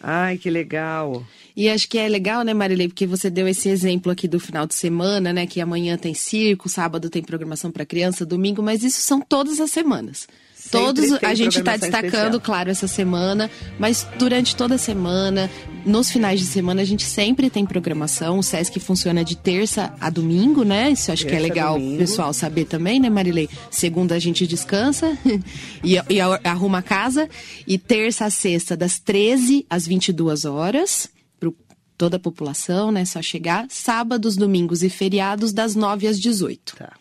Ai, 0.00 0.38
que 0.38 0.48
legal. 0.48 1.24
E 1.56 1.68
acho 1.68 1.88
que 1.88 1.98
é 1.98 2.08
legal, 2.08 2.44
né, 2.44 2.54
Marilei, 2.54 2.88
porque 2.88 3.06
você 3.06 3.28
deu 3.28 3.48
esse 3.48 3.68
exemplo 3.68 4.12
aqui 4.12 4.28
do 4.28 4.38
final 4.38 4.66
de 4.66 4.74
semana, 4.74 5.32
né, 5.32 5.46
que 5.46 5.60
amanhã 5.60 5.98
tem 5.98 6.14
circo, 6.14 6.68
sábado 6.68 7.10
tem 7.10 7.22
programação 7.22 7.70
para 7.70 7.84
criança, 7.84 8.24
domingo, 8.24 8.62
mas 8.62 8.84
isso 8.84 9.00
são 9.00 9.20
todas 9.20 9.60
as 9.60 9.70
semanas. 9.70 10.28
Todos 10.70 11.12
a 11.22 11.34
gente 11.34 11.58
está 11.58 11.76
destacando, 11.76 12.10
especial. 12.10 12.40
claro, 12.40 12.70
essa 12.70 12.86
semana, 12.86 13.50
mas 13.78 14.06
durante 14.18 14.54
toda 14.54 14.74
a 14.74 14.78
semana, 14.78 15.50
nos 15.84 16.10
finais 16.10 16.38
de 16.38 16.46
semana, 16.46 16.82
a 16.82 16.84
gente 16.84 17.04
sempre 17.04 17.48
tem 17.48 17.64
programação. 17.64 18.38
O 18.38 18.42
Sesc 18.42 18.78
funciona 18.78 19.24
de 19.24 19.36
terça 19.36 19.94
a 20.00 20.10
domingo, 20.10 20.62
né? 20.64 20.90
Isso 20.90 21.10
acho 21.10 21.24
que 21.24 21.32
é 21.32 21.38
Terça 21.38 21.48
legal 21.48 21.78
o 21.78 21.96
pessoal 21.96 22.32
saber 22.32 22.66
também, 22.66 23.00
né, 23.00 23.08
Marilei? 23.08 23.48
Segunda 23.70 24.14
a 24.14 24.18
gente 24.18 24.46
descansa 24.46 25.16
e, 25.82 25.94
e 25.94 26.20
arruma 26.44 26.78
a 26.78 26.82
casa. 26.82 27.28
E 27.66 27.78
terça 27.78 28.26
a 28.26 28.30
sexta, 28.30 28.76
das 28.76 28.98
13 28.98 29.66
às 29.70 29.86
22 29.86 30.44
horas, 30.44 31.08
para 31.40 31.50
toda 31.96 32.16
a 32.16 32.20
população, 32.20 32.92
né? 32.92 33.04
Só 33.04 33.22
chegar. 33.22 33.66
Sábados, 33.70 34.36
domingos 34.36 34.82
e 34.82 34.90
feriados, 34.90 35.52
das 35.52 35.74
9 35.74 36.06
às 36.06 36.20
18. 36.20 36.76
Tá. 36.76 36.92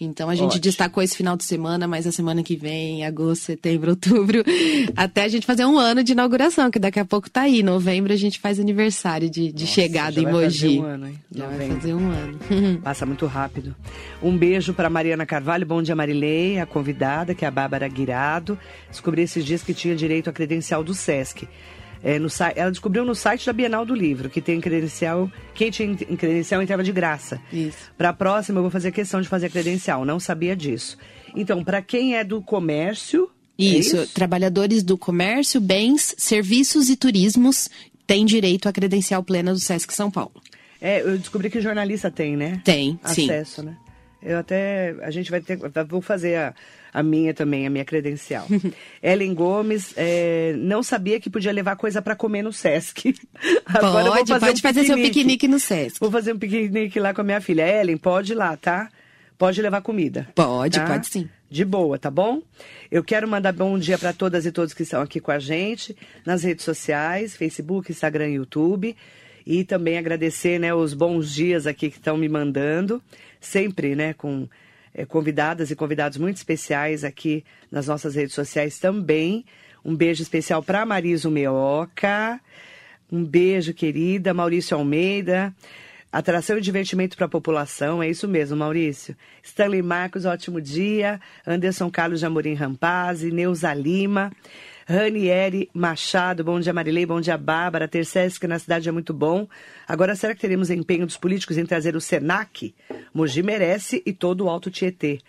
Então 0.00 0.28
a 0.28 0.34
gente 0.34 0.46
Ótimo. 0.46 0.60
destacou 0.60 1.02
esse 1.02 1.16
final 1.16 1.36
de 1.36 1.44
semana, 1.44 1.86
mas 1.86 2.04
a 2.06 2.10
semana 2.12 2.42
que 2.42 2.56
vem, 2.56 3.06
agosto, 3.06 3.44
setembro, 3.44 3.90
outubro, 3.94 4.42
até 4.96 5.22
a 5.22 5.28
gente 5.28 5.46
fazer 5.46 5.64
um 5.64 5.78
ano 5.78 6.02
de 6.02 6.12
inauguração, 6.12 6.68
que 6.70 6.78
daqui 6.80 6.98
a 6.98 7.04
pouco 7.04 7.30
tá 7.30 7.42
aí. 7.42 7.62
Novembro 7.62 8.12
a 8.12 8.16
gente 8.16 8.40
faz 8.40 8.58
aniversário 8.58 9.30
de, 9.30 9.52
de 9.52 9.66
chegada 9.66 10.12
já 10.12 10.20
em 10.20 10.24
vai 10.24 10.32
Mogi. 10.32 10.58
fazer 10.58 10.80
um 10.80 10.84
ano, 10.84 11.06
hein? 11.08 11.18
Já 11.32 11.44
vai 11.46 11.52
Novembro. 11.52 11.76
fazer 11.80 11.94
um 11.94 12.10
ano. 12.10 12.38
Passa 12.82 13.06
muito 13.06 13.26
rápido. 13.26 13.74
Um 14.20 14.36
beijo 14.36 14.74
para 14.74 14.90
Mariana 14.90 15.24
Carvalho, 15.24 15.64
bom 15.64 15.80
dia 15.80 15.94
Marilei, 15.94 16.58
a 16.58 16.66
convidada, 16.66 17.34
que 17.34 17.44
é 17.44 17.48
a 17.48 17.50
Bárbara 17.50 17.86
Guirado. 17.86 18.58
Descobri 18.90 19.22
esses 19.22 19.44
dias 19.44 19.62
que 19.62 19.72
tinha 19.72 19.94
direito 19.94 20.28
à 20.28 20.32
credencial 20.32 20.82
do 20.82 20.92
SESC. 20.92 21.48
É, 22.04 22.18
no, 22.18 22.28
ela 22.54 22.70
descobriu 22.70 23.02
no 23.02 23.14
site 23.14 23.46
da 23.46 23.52
Bienal 23.52 23.86
do 23.86 23.94
Livro 23.94 24.28
que 24.28 24.42
tem 24.42 24.60
credencial, 24.60 25.30
quem 25.54 25.70
tinha 25.70 25.96
credencial 25.96 26.60
entrava 26.60 26.84
de 26.84 26.92
graça. 26.92 27.40
Isso. 27.50 27.90
Para 27.96 28.10
a 28.10 28.12
próxima 28.12 28.58
eu 28.58 28.62
vou 28.62 28.70
fazer 28.70 28.92
questão 28.92 29.22
de 29.22 29.28
fazer 29.28 29.46
a 29.46 29.50
credencial, 29.50 30.04
não 30.04 30.20
sabia 30.20 30.54
disso. 30.54 30.98
Então, 31.34 31.64
para 31.64 31.80
quem 31.80 32.14
é 32.14 32.22
do 32.22 32.42
comércio, 32.42 33.30
é 33.58 33.64
Isso, 33.64 34.06
trabalhadores 34.08 34.82
do 34.82 34.98
comércio, 34.98 35.60
bens, 35.60 36.14
serviços 36.18 36.90
e 36.90 36.96
turismos 36.96 37.70
têm 38.06 38.26
direito 38.26 38.68
à 38.68 38.72
credencial 38.72 39.22
plena 39.22 39.52
do 39.52 39.58
Sesc 39.58 39.94
São 39.94 40.10
Paulo. 40.10 40.42
É, 40.80 41.00
eu 41.00 41.16
descobri 41.16 41.48
que 41.48 41.60
jornalista 41.60 42.10
tem, 42.10 42.36
né? 42.36 42.60
Tem, 42.64 42.98
sim. 43.06 43.24
Acesso, 43.24 43.62
né? 43.62 43.76
Eu 44.24 44.38
até. 44.38 44.94
A 45.02 45.10
gente 45.10 45.30
vai 45.30 45.40
ter. 45.40 45.58
Vou 45.86 46.00
fazer 46.00 46.36
a, 46.36 46.54
a 46.92 47.02
minha 47.02 47.34
também, 47.34 47.66
a 47.66 47.70
minha 47.70 47.84
credencial. 47.84 48.46
Ellen 49.02 49.34
Gomes, 49.34 49.92
é, 49.96 50.54
não 50.56 50.82
sabia 50.82 51.20
que 51.20 51.28
podia 51.28 51.52
levar 51.52 51.76
coisa 51.76 52.00
para 52.00 52.16
comer 52.16 52.42
no 52.42 52.52
Sesc. 52.52 53.14
Agora 53.66 54.06
eu 54.08 54.12
vou 54.14 54.24
Pode, 54.24 54.40
pode 54.40 54.58
um 54.58 54.62
fazer 54.62 54.84
seu 54.84 54.96
piquenique 54.96 55.46
no 55.46 55.60
Sesc. 55.60 56.00
Vou 56.00 56.10
fazer 56.10 56.32
um 56.32 56.38
piquenique 56.38 56.98
lá 56.98 57.12
com 57.12 57.20
a 57.20 57.24
minha 57.24 57.40
filha. 57.40 57.68
Ellen, 57.68 57.96
pode 57.96 58.32
ir 58.32 58.36
lá, 58.36 58.56
tá? 58.56 58.88
Pode 59.36 59.60
levar 59.60 59.82
comida. 59.82 60.28
Pode, 60.34 60.78
tá? 60.78 60.86
pode 60.86 61.08
sim. 61.08 61.28
De 61.50 61.64
boa, 61.64 61.98
tá 61.98 62.10
bom? 62.10 62.40
Eu 62.90 63.04
quero 63.04 63.28
mandar 63.28 63.52
bom 63.52 63.78
dia 63.78 63.98
para 63.98 64.12
todas 64.12 64.46
e 64.46 64.52
todos 64.52 64.72
que 64.72 64.82
estão 64.82 65.02
aqui 65.02 65.20
com 65.20 65.30
a 65.30 65.38
gente 65.38 65.96
nas 66.24 66.42
redes 66.42 66.64
sociais, 66.64 67.36
Facebook, 67.36 67.90
Instagram 67.90 68.30
e 68.30 68.34
YouTube. 68.34 68.96
E 69.46 69.62
também 69.62 69.98
agradecer 69.98 70.58
né, 70.58 70.72
os 70.74 70.94
bons 70.94 71.32
dias 71.32 71.66
aqui 71.66 71.90
que 71.90 71.98
estão 71.98 72.16
me 72.16 72.28
mandando, 72.28 73.02
sempre 73.46 73.94
né, 73.94 74.12
com 74.12 74.48
eh, 74.94 75.04
convidadas 75.04 75.70
e 75.70 75.76
convidados 75.76 76.18
muito 76.18 76.36
especiais 76.36 77.04
aqui 77.04 77.44
nas 77.70 77.86
nossas 77.86 78.14
redes 78.14 78.34
sociais 78.34 78.78
também. 78.78 79.44
Um 79.84 79.94
beijo 79.94 80.22
especial 80.22 80.62
para 80.62 80.86
Marisa 80.86 81.30
Meoca. 81.30 82.40
Um 83.10 83.24
beijo, 83.24 83.74
querida. 83.74 84.32
Maurício 84.32 84.76
Almeida. 84.76 85.54
Atração 86.14 86.56
e 86.56 86.60
divertimento 86.60 87.16
para 87.16 87.26
a 87.26 87.28
população, 87.28 88.00
é 88.00 88.08
isso 88.08 88.28
mesmo, 88.28 88.56
Maurício. 88.56 89.16
Stanley 89.42 89.82
Marcos, 89.82 90.24
ótimo 90.24 90.60
dia. 90.60 91.20
Anderson 91.44 91.90
Carlos 91.90 92.20
de 92.20 92.26
Amorim 92.26 92.54
Rampazzi, 92.54 93.32
Neuza 93.32 93.74
Lima. 93.74 94.30
Ranieri 94.86 95.70
Machado, 95.72 96.44
bom 96.44 96.60
dia 96.60 96.72
Marilei, 96.72 97.06
bom 97.06 97.20
dia 97.20 97.38
Bárbara. 97.38 97.88
Ter 97.88 98.04
Sesc 98.04 98.46
na 98.46 98.58
cidade 98.58 98.88
é 98.88 98.92
muito 98.92 99.14
bom. 99.14 99.48
Agora, 99.88 100.14
será 100.14 100.34
que 100.34 100.40
teremos 100.40 100.70
empenho 100.70 101.06
dos 101.06 101.16
políticos 101.16 101.56
em 101.56 101.64
trazer 101.64 101.96
o 101.96 102.00
Senac? 102.00 102.74
Mogi 103.12 103.42
merece 103.42 104.02
e 104.04 104.12
todo 104.12 104.44
o 104.44 104.48
Alto 104.48 104.70
Tietê. 104.70 105.20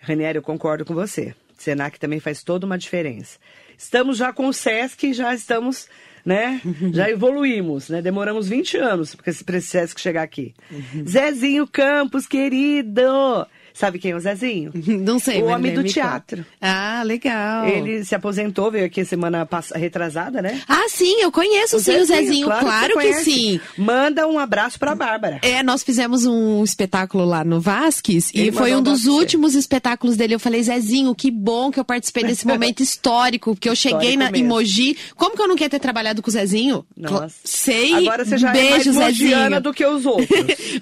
Ranieri, 0.00 0.36
eu 0.36 0.42
concordo 0.42 0.84
com 0.84 0.94
você. 0.94 1.34
Senac 1.56 1.98
também 1.98 2.20
faz 2.20 2.42
toda 2.42 2.66
uma 2.66 2.76
diferença. 2.76 3.38
Estamos 3.76 4.18
já 4.18 4.32
com 4.32 4.46
o 4.46 4.52
Sesc, 4.52 5.14
já 5.14 5.34
estamos, 5.34 5.88
né? 6.24 6.60
Já 6.92 7.08
evoluímos, 7.08 7.88
né? 7.88 8.02
Demoramos 8.02 8.48
20 8.48 8.76
anos 8.76 9.14
para 9.14 9.30
esse 9.30 9.62
Sesc 9.62 9.98
chegar 9.98 10.22
aqui. 10.22 10.54
Zezinho 11.08 11.66
Campos, 11.66 12.26
querido! 12.26 13.02
Sabe 13.80 13.98
quem 13.98 14.10
é 14.10 14.14
o 14.14 14.20
Zezinho? 14.20 14.72
Não 15.00 15.18
sei, 15.18 15.40
O 15.40 15.46
homem 15.46 15.72
do 15.72 15.82
me 15.82 15.88
teatro. 15.88 16.44
Ah, 16.60 17.02
legal. 17.02 17.66
Ele 17.66 18.04
se 18.04 18.14
aposentou, 18.14 18.70
veio 18.70 18.84
aqui 18.84 19.06
semana 19.06 19.48
retrasada, 19.74 20.42
né? 20.42 20.60
Ah, 20.68 20.84
sim, 20.90 21.22
eu 21.22 21.32
conheço 21.32 21.80
sim 21.80 21.96
o 21.96 22.04
Zezinho, 22.04 22.46
claro, 22.46 22.62
você 22.62 22.88
que, 22.88 22.92
conhece. 22.94 23.24
sim. 23.24 23.60
Manda 23.78 24.28
um 24.28 24.38
abraço 24.38 24.78
pra 24.78 24.94
Bárbara. 24.94 25.38
É, 25.40 25.62
nós 25.62 25.82
fizemos 25.82 26.26
um 26.26 26.62
espetáculo 26.62 27.24
lá 27.24 27.42
no 27.42 27.58
Vasques 27.58 28.30
e 28.34 28.52
foi 28.52 28.74
um 28.74 28.82
dos 28.82 29.06
últimos 29.06 29.54
espetáculos 29.54 30.14
dele. 30.14 30.34
Eu 30.34 30.40
falei, 30.40 30.62
Zezinho, 30.62 31.14
que 31.14 31.30
bom 31.30 31.70
que 31.70 31.80
eu 31.80 31.84
participei 31.84 32.24
desse 32.24 32.44
momento 32.46 32.82
histórico, 32.82 33.56
que 33.56 33.66
eu 33.66 33.74
cheguei 33.74 34.14
na, 34.14 34.24
Histórico 34.26 34.36
em 34.36 34.42
mesmo. 34.42 34.54
Mogi. 34.56 34.96
Como 35.16 35.34
que 35.34 35.40
eu 35.40 35.48
não 35.48 35.56
queria 35.56 35.70
ter 35.70 35.80
trabalhado 35.80 36.20
com 36.20 36.28
o 36.28 36.32
Zezinho? 36.32 36.84
Nossa. 36.94 37.34
Sei. 37.44 37.94
Agora 37.94 38.26
você 38.26 38.36
já 38.36 38.50
um 38.50 38.52
beijo, 38.52 38.90
é 38.90 38.92
mais 38.92 39.16
Zezinho. 39.16 39.60
do 39.62 39.72
que 39.72 39.86
os 39.86 40.04
outros. 40.06 40.28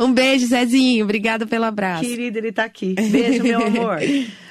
um 0.01 0.13
beijo, 0.13 0.47
Zezinho. 0.49 1.05
Obrigada 1.05 1.47
pelo 1.47 1.65
abraço. 1.65 2.03
Querida, 2.03 2.39
ele 2.39 2.51
tá 2.51 2.65
aqui. 2.65 2.88
Aqui. 2.93 3.09
Beijo, 3.09 3.43
meu 3.43 3.61
amor. 3.67 3.99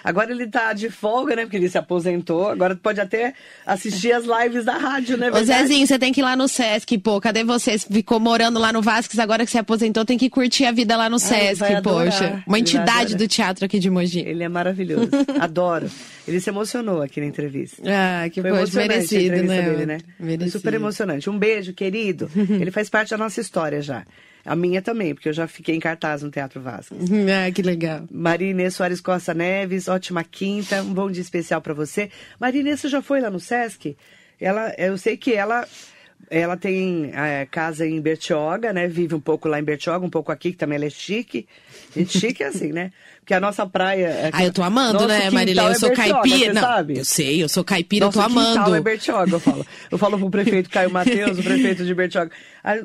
Agora 0.03 0.31
ele 0.31 0.47
tá 0.47 0.71
de 0.71 0.89
folga, 0.89 1.35
né? 1.35 1.41
Porque 1.43 1.57
ele 1.57 1.67
se 1.67 1.77
aposentou. 1.77 2.47
Agora 2.47 2.75
pode 2.75 3.01
até 3.01 3.33
assistir 3.65 4.13
as 4.13 4.23
lives 4.23 4.63
da 4.63 4.77
rádio, 4.77 5.17
né? 5.17 5.29
Ô 5.29 5.43
Zezinho, 5.43 5.85
você 5.85 5.99
tem 5.99 6.13
que 6.13 6.21
ir 6.21 6.23
lá 6.23 6.33
no 6.33 6.47
Sesc, 6.47 6.97
pô. 6.99 7.19
Cadê 7.19 7.43
você? 7.43 7.77
Ficou 7.77 8.17
morando 8.17 8.57
lá 8.57 8.71
no 8.71 8.81
Vasques, 8.81 9.19
agora 9.19 9.43
que 9.43 9.51
se 9.51 9.57
aposentou, 9.57 10.05
tem 10.05 10.17
que 10.17 10.29
curtir 10.29 10.63
a 10.63 10.71
vida 10.71 10.95
lá 10.95 11.09
no 11.09 11.19
Sesc, 11.19 11.61
poxa. 11.83 12.41
Uma 12.47 12.57
entidade 12.57 13.15
do 13.17 13.27
teatro 13.27 13.65
aqui 13.65 13.79
de 13.79 13.89
Mogi. 13.89 14.21
Ele 14.21 14.43
é 14.43 14.49
maravilhoso. 14.49 15.09
Adoro. 15.41 15.89
Ele 16.25 16.39
se 16.39 16.49
emocionou 16.49 17.01
aqui 17.01 17.19
na 17.19 17.27
entrevista. 17.27 17.81
Ah, 17.85 18.29
que 18.29 18.41
Foi 18.41 18.51
poxa, 18.51 18.77
merecido, 18.79 19.43
né? 19.43 19.61
Dele, 19.61 19.85
né? 19.85 19.97
Merecido. 20.19 20.51
Super 20.51 20.73
emocionante. 20.73 21.29
Um 21.29 21.37
beijo, 21.37 21.73
querido. 21.73 22.29
ele 22.35 22.71
faz 22.71 22.89
parte 22.89 23.11
da 23.11 23.17
nossa 23.17 23.41
história 23.41 23.81
já. 23.81 24.05
A 24.47 24.55
minha 24.55 24.81
também, 24.81 25.13
porque 25.13 25.29
eu 25.29 25.33
já 25.33 25.47
fiquei 25.47 25.75
em 25.75 25.79
cartaz 25.79 26.23
no 26.23 26.31
Teatro 26.31 26.61
Vasco. 26.61 26.95
ah, 26.97 27.51
que 27.51 27.61
legal. 27.61 28.07
Maria 28.09 28.51
Inês 28.51 28.75
Soares 28.75 29.01
Costa 29.01 29.33
Neves, 29.33 29.87
ótima 29.87 30.23
quinta, 30.23 30.81
um 30.81 30.93
bom 30.93 31.11
dia 31.11 31.21
especial 31.21 31.61
para 31.61 31.73
você. 31.73 32.09
Maria 32.39 32.61
Inês, 32.61 32.79
você 32.79 32.87
já 32.87 33.01
foi 33.01 33.19
lá 33.19 33.29
no 33.29 33.39
Sesc? 33.39 33.97
Ela, 34.39 34.73
eu 34.77 34.97
sei 34.97 35.17
que 35.17 35.33
ela 35.33 35.67
ela 36.29 36.57
tem 36.57 37.11
é, 37.13 37.45
casa 37.45 37.85
em 37.85 38.01
Bertioga, 38.01 38.73
né? 38.73 38.87
Vive 38.87 39.15
um 39.15 39.19
pouco 39.19 39.47
lá 39.47 39.59
em 39.59 39.63
Bertioga, 39.63 40.05
um 40.05 40.09
pouco 40.09 40.31
aqui, 40.31 40.51
que 40.51 40.57
também 40.57 40.75
ela 40.75 40.85
é 40.85 40.89
chique. 40.89 41.47
Gente 41.95 42.17
chique 42.19 42.43
é 42.43 42.47
assim, 42.47 42.71
né? 42.71 42.91
Porque 43.27 43.33
a 43.33 43.41
nossa 43.41 43.67
praia. 43.67 44.07
É 44.07 44.29
ah, 44.31 44.45
eu 44.45 44.53
tô 44.53 44.63
amando, 44.63 45.05
né, 45.05 45.29
Marilê? 45.29 45.59
Eu 45.59 45.67
é 45.67 45.73
sou 45.73 45.89
Bertioga, 45.89 46.21
caipira. 46.21 46.53
Não, 46.53 46.61
sabe? 46.61 46.97
Eu 46.97 47.03
sei, 47.03 47.43
eu 47.43 47.49
sou 47.49 47.61
caipira, 47.61 48.05
Nosso 48.05 48.17
eu 48.17 48.23
tô 48.23 48.29
amando. 48.29 48.53
quintal 48.53 48.75
é 48.75 48.79
Bertioga, 48.79 49.31
eu 49.33 49.39
falo. 49.41 49.67
Eu 49.91 49.97
falo 49.97 50.17
pro 50.17 50.29
prefeito 50.29 50.69
Caio 50.69 50.89
Matheus, 50.89 51.37
o 51.37 51.43
prefeito 51.43 51.83
de 51.83 51.93
Bertioga. 51.93 52.31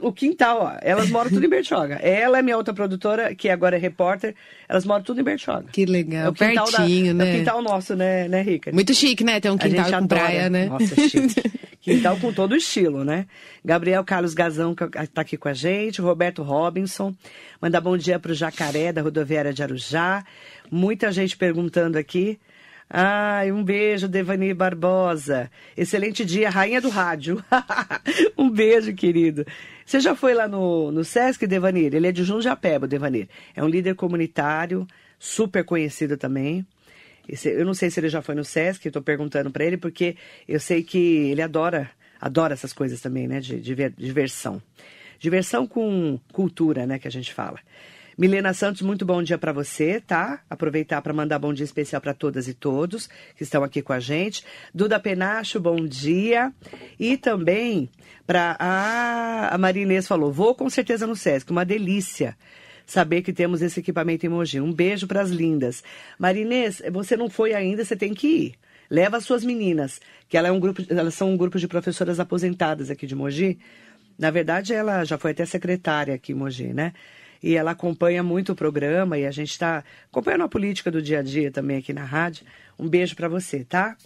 O 0.00 0.12
quintal, 0.12 0.62
ó, 0.62 0.78
elas 0.82 1.08
moram 1.10 1.30
tudo 1.30 1.46
em 1.46 1.48
Bertioga. 1.48 1.94
Ela 2.02 2.40
é 2.40 2.42
minha 2.42 2.56
outra 2.56 2.74
produtora, 2.74 3.32
que 3.36 3.48
agora 3.48 3.76
é 3.76 3.78
repórter, 3.78 4.34
elas 4.68 4.84
moram 4.84 5.04
tudo 5.04 5.20
em 5.20 5.22
Bertioga. 5.22 5.66
Que 5.70 5.86
legal, 5.86 6.26
é 6.26 6.28
o 6.28 6.32
pertinho, 6.32 7.14
da, 7.14 7.24
né? 7.24 7.30
É 7.30 7.34
o 7.34 7.38
quintal 7.38 7.62
nosso, 7.62 7.94
né, 7.94 8.26
né, 8.26 8.42
Rica? 8.42 8.72
Muito 8.72 8.92
chique, 8.94 9.22
né? 9.22 9.38
Ter 9.38 9.48
um 9.48 9.56
quintal 9.56 9.90
com 9.90 9.94
adora. 9.94 10.06
praia, 10.22 10.50
né? 10.50 10.66
Nossa, 10.66 11.08
chique. 11.08 11.40
quintal 11.82 12.16
com 12.18 12.32
todo 12.32 12.52
o 12.52 12.56
estilo, 12.56 13.04
né? 13.04 13.26
Gabriel 13.64 14.04
Carlos 14.04 14.32
Gazão, 14.32 14.74
que 14.74 14.86
tá 15.08 15.20
aqui 15.20 15.36
com 15.36 15.48
a 15.48 15.52
gente, 15.52 16.00
Roberto 16.00 16.42
Robinson, 16.42 17.12
mandar 17.60 17.80
bom 17.80 17.96
dia 17.96 18.18
pro 18.18 18.32
Jacaré, 18.32 18.92
da 18.92 19.02
rodoviária 19.02 19.52
de 19.52 19.62
Arujá. 19.62 20.24
Muita 20.70 21.10
gente 21.10 21.36
perguntando 21.36 21.98
aqui. 21.98 22.38
Ai, 22.88 23.50
um 23.50 23.64
beijo, 23.64 24.06
Devani 24.06 24.54
Barbosa. 24.54 25.50
Excelente 25.76 26.24
dia, 26.24 26.50
rainha 26.50 26.80
do 26.80 26.88
rádio. 26.88 27.42
um 28.38 28.48
beijo, 28.48 28.94
querido. 28.94 29.44
Você 29.84 29.98
já 29.98 30.14
foi 30.14 30.34
lá 30.34 30.46
no, 30.46 30.92
no 30.92 31.02
Sesc, 31.02 31.46
Devanir? 31.46 31.94
Ele 31.94 32.06
é 32.06 32.12
de 32.12 32.22
Jundiapeba, 32.22 32.86
Devanir. 32.86 33.28
É 33.56 33.64
um 33.64 33.68
líder 33.68 33.94
comunitário, 33.94 34.86
super 35.18 35.64
conhecido 35.64 36.16
também. 36.16 36.66
Esse, 37.28 37.48
eu 37.48 37.64
não 37.64 37.74
sei 37.74 37.90
se 37.90 38.00
ele 38.00 38.08
já 38.08 38.20
foi 38.20 38.34
no 38.34 38.44
Sesc, 38.44 38.86
estou 38.86 39.02
perguntando 39.02 39.50
para 39.50 39.64
ele, 39.64 39.76
porque 39.76 40.16
eu 40.48 40.58
sei 40.58 40.82
que 40.82 41.30
ele 41.30 41.42
adora, 41.42 41.90
adora 42.20 42.54
essas 42.54 42.72
coisas 42.72 43.00
também, 43.00 43.28
né? 43.28 43.40
De, 43.40 43.60
de, 43.60 43.90
diversão. 43.90 44.60
Diversão 45.18 45.66
com 45.66 46.18
cultura, 46.32 46.86
né? 46.86 46.98
Que 46.98 47.08
a 47.08 47.10
gente 47.10 47.32
fala. 47.32 47.58
Milena 48.18 48.52
Santos, 48.52 48.82
muito 48.82 49.06
bom 49.06 49.22
dia 49.22 49.38
para 49.38 49.52
você, 49.52 50.00
tá? 50.00 50.42
Aproveitar 50.50 51.00
para 51.00 51.14
mandar 51.14 51.38
bom 51.38 51.52
dia 51.52 51.64
especial 51.64 52.00
para 52.00 52.12
todas 52.12 52.46
e 52.46 52.52
todos 52.52 53.08
que 53.36 53.42
estão 53.42 53.64
aqui 53.64 53.80
com 53.80 53.92
a 53.92 54.00
gente. 54.00 54.44
Duda 54.74 55.00
Penacho, 55.00 55.58
bom 55.58 55.86
dia. 55.86 56.52
E 57.00 57.16
também 57.16 57.88
para 58.26 58.56
a, 58.58 59.54
a 59.54 59.58
Maria 59.58 59.82
Inês 59.84 60.06
falou: 60.06 60.30
vou 60.30 60.54
com 60.54 60.68
certeza 60.68 61.06
no 61.06 61.16
Sesc, 61.16 61.50
uma 61.50 61.64
delícia 61.64 62.36
saber 62.92 63.22
que 63.22 63.32
temos 63.32 63.62
esse 63.62 63.80
equipamento 63.80 64.24
em 64.26 64.28
Mogi. 64.28 64.60
Um 64.60 64.72
beijo 64.72 65.06
para 65.06 65.20
as 65.20 65.30
lindas. 65.30 65.82
Marinês, 66.18 66.82
você 66.92 67.16
não 67.16 67.28
foi 67.28 67.54
ainda, 67.54 67.84
você 67.84 67.96
tem 67.96 68.14
que 68.14 68.26
ir. 68.26 68.54
Leva 68.90 69.16
as 69.16 69.24
suas 69.24 69.44
meninas, 69.44 70.00
que 70.28 70.36
ela 70.36 70.48
é 70.48 70.52
um 70.52 70.60
grupo, 70.60 70.82
elas 70.90 71.14
são 71.14 71.32
um 71.32 71.36
grupo 71.36 71.58
de 71.58 71.66
professoras 71.66 72.20
aposentadas 72.20 72.90
aqui 72.90 73.06
de 73.06 73.14
Mogi. 73.14 73.58
Na 74.18 74.30
verdade, 74.30 74.74
ela 74.74 75.04
já 75.04 75.16
foi 75.16 75.30
até 75.30 75.46
secretária 75.46 76.14
aqui 76.14 76.32
em 76.32 76.34
Mogi, 76.34 76.74
né? 76.74 76.92
e 77.42 77.56
ela 77.56 77.72
acompanha 77.72 78.22
muito 78.22 78.52
o 78.52 78.54
programa 78.54 79.18
e 79.18 79.26
a 79.26 79.30
gente 79.30 79.50
está 79.50 79.82
acompanhando 80.10 80.44
a 80.44 80.48
política 80.48 80.90
do 80.90 81.02
dia 81.02 81.18
a 81.18 81.22
dia 81.22 81.50
também 81.50 81.78
aqui 81.78 81.92
na 81.92 82.04
rádio. 82.04 82.46
Um 82.78 82.88
beijo 82.88 83.16
para 83.16 83.28
você, 83.28 83.64
tá? 83.64 83.96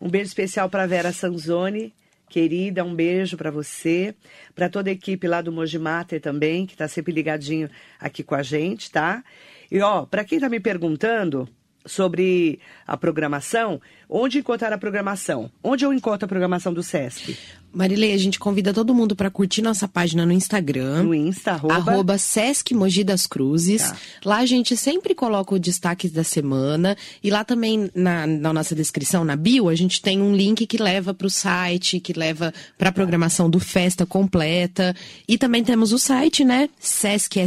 Um 0.00 0.08
beijo 0.08 0.28
especial 0.28 0.70
para 0.70 0.86
Vera 0.86 1.12
Sanzoni, 1.12 1.92
querida, 2.28 2.84
um 2.84 2.94
beijo 2.94 3.36
para 3.36 3.50
você, 3.50 4.14
para 4.54 4.68
toda 4.68 4.90
a 4.90 4.92
equipe 4.92 5.26
lá 5.26 5.40
do 5.40 5.52
Mojimater 5.52 6.20
também, 6.20 6.66
que 6.66 6.74
está 6.74 6.88
sempre 6.88 7.12
ligadinho 7.12 7.70
aqui 7.98 8.22
com 8.22 8.34
a 8.34 8.42
gente, 8.42 8.90
tá? 8.90 9.22
E 9.70 9.80
ó, 9.80 10.04
para 10.04 10.24
quem 10.24 10.36
está 10.36 10.48
me 10.48 10.60
perguntando, 10.60 11.48
sobre 11.86 12.58
a 12.86 12.96
programação, 12.96 13.80
onde 14.08 14.38
encontrar 14.38 14.72
a 14.72 14.78
programação? 14.78 15.50
Onde 15.62 15.84
eu 15.84 15.92
encontro 15.92 16.24
a 16.24 16.28
programação 16.28 16.72
do 16.72 16.82
SESC? 16.82 17.36
Marilei, 17.72 18.14
a 18.14 18.16
gente 18.16 18.38
convida 18.38 18.72
todo 18.72 18.94
mundo 18.94 19.14
para 19.14 19.30
curtir 19.30 19.60
nossa 19.60 19.86
página 19.86 20.24
no 20.24 20.32
Instagram. 20.32 21.02
No 21.02 21.14
Insta, 21.14 21.52
arroba... 21.52 21.74
arroba 21.74 22.18
Sesc 22.18 22.72
Mogi 22.72 23.04
das 23.04 23.26
Cruzes. 23.26 23.82
Tá. 23.82 23.96
Lá 24.24 24.38
a 24.38 24.46
gente 24.46 24.74
sempre 24.78 25.14
coloca 25.14 25.54
o 25.54 25.58
destaque 25.58 26.08
da 26.08 26.24
semana. 26.24 26.96
E 27.22 27.28
lá 27.28 27.44
também, 27.44 27.90
na, 27.94 28.26
na 28.26 28.52
nossa 28.52 28.74
descrição, 28.74 29.26
na 29.26 29.36
bio, 29.36 29.68
a 29.68 29.74
gente 29.74 30.00
tem 30.00 30.22
um 30.22 30.34
link 30.34 30.66
que 30.66 30.78
leva 30.78 31.12
para 31.12 31.26
o 31.26 31.30
site, 31.30 32.00
que 32.00 32.14
leva 32.14 32.54
para 32.78 32.88
a 32.88 32.92
programação 32.92 33.50
do 33.50 33.60
Festa 33.60 34.06
completa. 34.06 34.96
E 35.28 35.36
também 35.36 35.62
temos 35.62 35.92
o 35.92 35.98
site, 35.98 36.44
né? 36.44 36.70
Sesc 36.80 37.38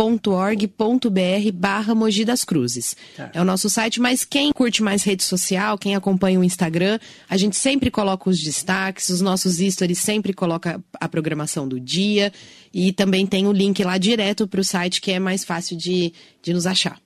Org.br 0.00 1.52
barra 1.52 1.94
Mogi 1.94 2.24
das 2.24 2.44
Cruzes. 2.44 2.96
Tá. 3.16 3.30
É 3.34 3.40
o 3.40 3.44
nosso 3.44 3.68
site, 3.68 4.00
mas 4.00 4.24
quem 4.24 4.52
curte 4.52 4.82
mais 4.82 5.02
rede 5.02 5.22
social, 5.22 5.76
quem 5.76 5.94
acompanha 5.94 6.40
o 6.40 6.44
Instagram, 6.44 6.98
a 7.28 7.36
gente 7.36 7.56
sempre 7.56 7.90
coloca 7.90 8.30
os 8.30 8.40
destaques, 8.42 9.10
os 9.10 9.20
nossos 9.20 9.58
stories 9.58 9.98
sempre 9.98 10.32
coloca 10.32 10.82
a 10.98 11.08
programação 11.08 11.68
do 11.68 11.78
dia 11.78 12.32
e 12.72 12.92
também 12.92 13.26
tem 13.26 13.46
o 13.46 13.52
link 13.52 13.82
lá 13.84 13.98
direto 13.98 14.48
para 14.48 14.60
o 14.60 14.64
site 14.64 15.00
que 15.00 15.10
é 15.12 15.18
mais 15.18 15.44
fácil 15.44 15.76
de, 15.76 16.12
de 16.42 16.52
nos 16.52 16.66
achar. 16.66 16.98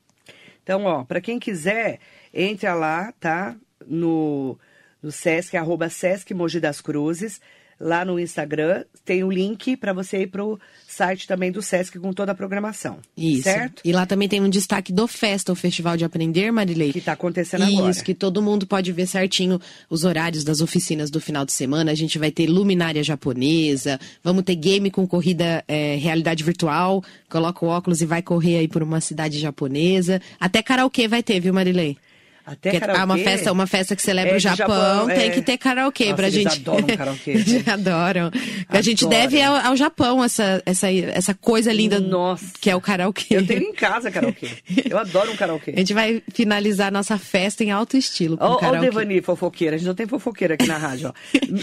Então, 0.62 0.84
ó, 0.84 1.04
para 1.04 1.20
quem 1.20 1.38
quiser, 1.38 1.98
entra 2.32 2.74
lá, 2.74 3.12
tá? 3.20 3.54
No, 3.86 4.58
no 5.02 5.12
Sesc, 5.12 5.56
arroba 5.56 5.90
Sesc 5.90 6.32
Mogi 6.32 6.58
das 6.58 6.80
Cruzes 6.80 7.40
lá 7.80 8.04
no 8.04 8.18
Instagram 8.18 8.84
tem 9.04 9.22
o 9.22 9.30
link 9.30 9.76
para 9.76 9.92
você 9.92 10.22
ir 10.22 10.28
pro 10.28 10.58
site 10.86 11.26
também 11.26 11.50
do 11.50 11.60
Sesc 11.60 11.98
com 11.98 12.12
toda 12.12 12.32
a 12.32 12.34
programação. 12.34 12.98
Isso. 13.16 13.42
Certo? 13.42 13.82
E 13.84 13.92
lá 13.92 14.06
também 14.06 14.28
tem 14.28 14.40
um 14.40 14.48
destaque 14.48 14.92
do 14.92 15.06
Festa, 15.06 15.52
o 15.52 15.54
Festival 15.54 15.96
de 15.96 16.04
Aprender, 16.04 16.50
Marilei. 16.50 16.92
Que 16.92 16.98
está 16.98 17.12
acontecendo 17.12 17.64
Isso, 17.64 17.72
agora. 17.76 17.90
Isso, 17.90 18.04
que 18.04 18.14
todo 18.14 18.40
mundo 18.40 18.66
pode 18.66 18.92
ver 18.92 19.06
certinho 19.06 19.60
os 19.90 20.04
horários 20.04 20.44
das 20.44 20.60
oficinas 20.60 21.10
do 21.10 21.20
final 21.20 21.44
de 21.44 21.52
semana. 21.52 21.90
A 21.90 21.94
gente 21.94 22.18
vai 22.18 22.30
ter 22.30 22.46
luminária 22.46 23.02
japonesa, 23.02 23.98
vamos 24.22 24.44
ter 24.44 24.54
game 24.54 24.90
com 24.90 25.06
corrida 25.06 25.64
é, 25.66 25.96
realidade 25.96 26.42
virtual. 26.44 27.02
Coloca 27.28 27.64
o 27.64 27.68
óculos 27.68 28.00
e 28.00 28.06
vai 28.06 28.22
correr 28.22 28.58
aí 28.58 28.68
por 28.68 28.82
uma 28.82 29.00
cidade 29.00 29.38
japonesa. 29.38 30.20
Até 30.38 30.62
karaokê 30.62 31.08
vai 31.08 31.22
ter, 31.22 31.40
viu, 31.40 31.52
Marilei? 31.52 31.96
Até 32.46 32.72
que, 32.72 32.80
karaokê. 32.80 33.00
Ah, 33.00 33.04
uma 33.04 33.18
festa, 33.18 33.52
uma 33.52 33.66
festa 33.66 33.96
que 33.96 34.02
celebra 34.02 34.34
é, 34.34 34.36
o 34.36 34.38
Japão, 34.38 34.66
Japão 34.66 35.06
tem 35.06 35.28
é... 35.28 35.30
que 35.30 35.40
ter 35.40 35.56
karaokê 35.56 36.04
Nossa, 36.04 36.16
pra 36.16 36.26
eles 36.26 36.42
gente. 36.42 36.60
adoram 36.68 36.86
karaokê. 36.96 37.34
adoram. 37.66 38.30
A 38.68 38.80
gente 38.82 39.08
deve 39.08 39.40
ao, 39.40 39.56
ao, 39.56 39.76
Japão 39.76 40.22
essa, 40.22 40.62
essa, 40.66 40.92
essa 40.92 41.34
coisa 41.34 41.72
linda 41.72 41.98
Nossa. 42.00 42.52
que 42.60 42.68
é 42.68 42.76
o 42.76 42.80
karaokê. 42.82 43.36
Eu 43.36 43.46
tenho 43.46 43.62
em 43.62 43.72
casa 43.72 44.10
karaokê. 44.10 44.50
Eu 44.90 44.98
adoro 44.98 45.32
um 45.32 45.36
karaokê. 45.36 45.70
A 45.70 45.78
gente 45.78 45.94
vai 45.94 46.22
finalizar 46.34 46.92
nossa 46.92 47.16
festa 47.16 47.64
em 47.64 47.70
alto 47.70 47.96
estilo. 47.96 48.36
Olha 48.38 48.78
o 48.78 48.80
Devani, 48.80 49.22
fofoqueira. 49.22 49.76
A 49.76 49.78
gente 49.78 49.88
não 49.88 49.94
tem 49.94 50.06
fofoqueira 50.06 50.54
aqui 50.54 50.66
na 50.66 50.76
rádio. 50.76 51.14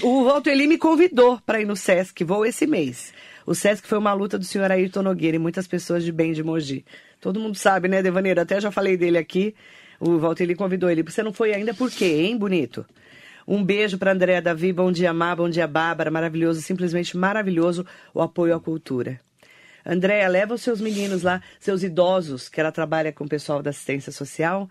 Ó. 0.02 0.08
o 0.08 0.24
Walter 0.26 0.52
Eli 0.52 0.66
me 0.66 0.80
convidou 0.80 1.40
para 1.46 1.62
ir 1.62 1.66
no 1.66 1.76
Sesc, 1.76 2.24
vou 2.24 2.44
esse 2.44 2.66
mês. 2.66 3.14
O 3.46 3.54
Sesc 3.54 3.88
foi 3.88 3.98
uma 3.98 4.14
luta 4.14 4.38
do 4.38 4.46
senhor 4.46 4.72
Ayrton 4.72 5.04
Nogueira 5.04 5.36
e 5.36 5.40
muitas 5.40 5.68
pessoas 5.68 6.04
de 6.04 6.12
bem 6.12 6.34
de 6.34 6.44
Mogi. 6.44 6.84
Todo 7.20 7.40
mundo 7.40 7.56
sabe, 7.56 7.88
né, 7.88 8.02
Devaneiro? 8.02 8.42
Até 8.42 8.60
já 8.60 8.72
falei 8.72 8.98
dele 8.98 9.18
aqui. 9.18 9.54
O 10.02 10.18
Walter 10.18 10.46
ele 10.46 10.56
convidou 10.56 10.90
ele. 10.90 11.04
Você 11.04 11.22
não 11.22 11.32
foi 11.32 11.54
ainda 11.54 11.76
por 11.76 11.92
quê, 11.92 12.24
hein, 12.24 12.36
bonito? 12.36 12.84
Um 13.48 13.64
beijo 13.64 14.00
para 14.00 14.12
Andréa 14.12 14.42
Davi, 14.42 14.74
bom 14.74 14.92
dia, 14.92 15.14
Má, 15.14 15.36
bom 15.36 15.48
dia, 15.48 15.68
Bárbara. 15.68 16.10
Maravilhoso, 16.10 16.60
simplesmente 16.60 17.16
maravilhoso 17.16 17.86
o 18.12 18.20
apoio 18.20 18.56
à 18.56 18.60
cultura. 18.60 19.20
Andréa, 19.86 20.28
leva 20.28 20.56
os 20.56 20.62
seus 20.64 20.82
meninos 20.82 21.22
lá, 21.22 21.40
seus 21.60 21.84
idosos, 21.84 22.50
que 22.50 22.60
ela 22.60 22.72
trabalha 22.72 23.12
com 23.12 23.26
o 23.26 23.30
pessoal 23.30 23.62
da 23.62 23.70
assistência 23.70 24.12
social 24.12 24.68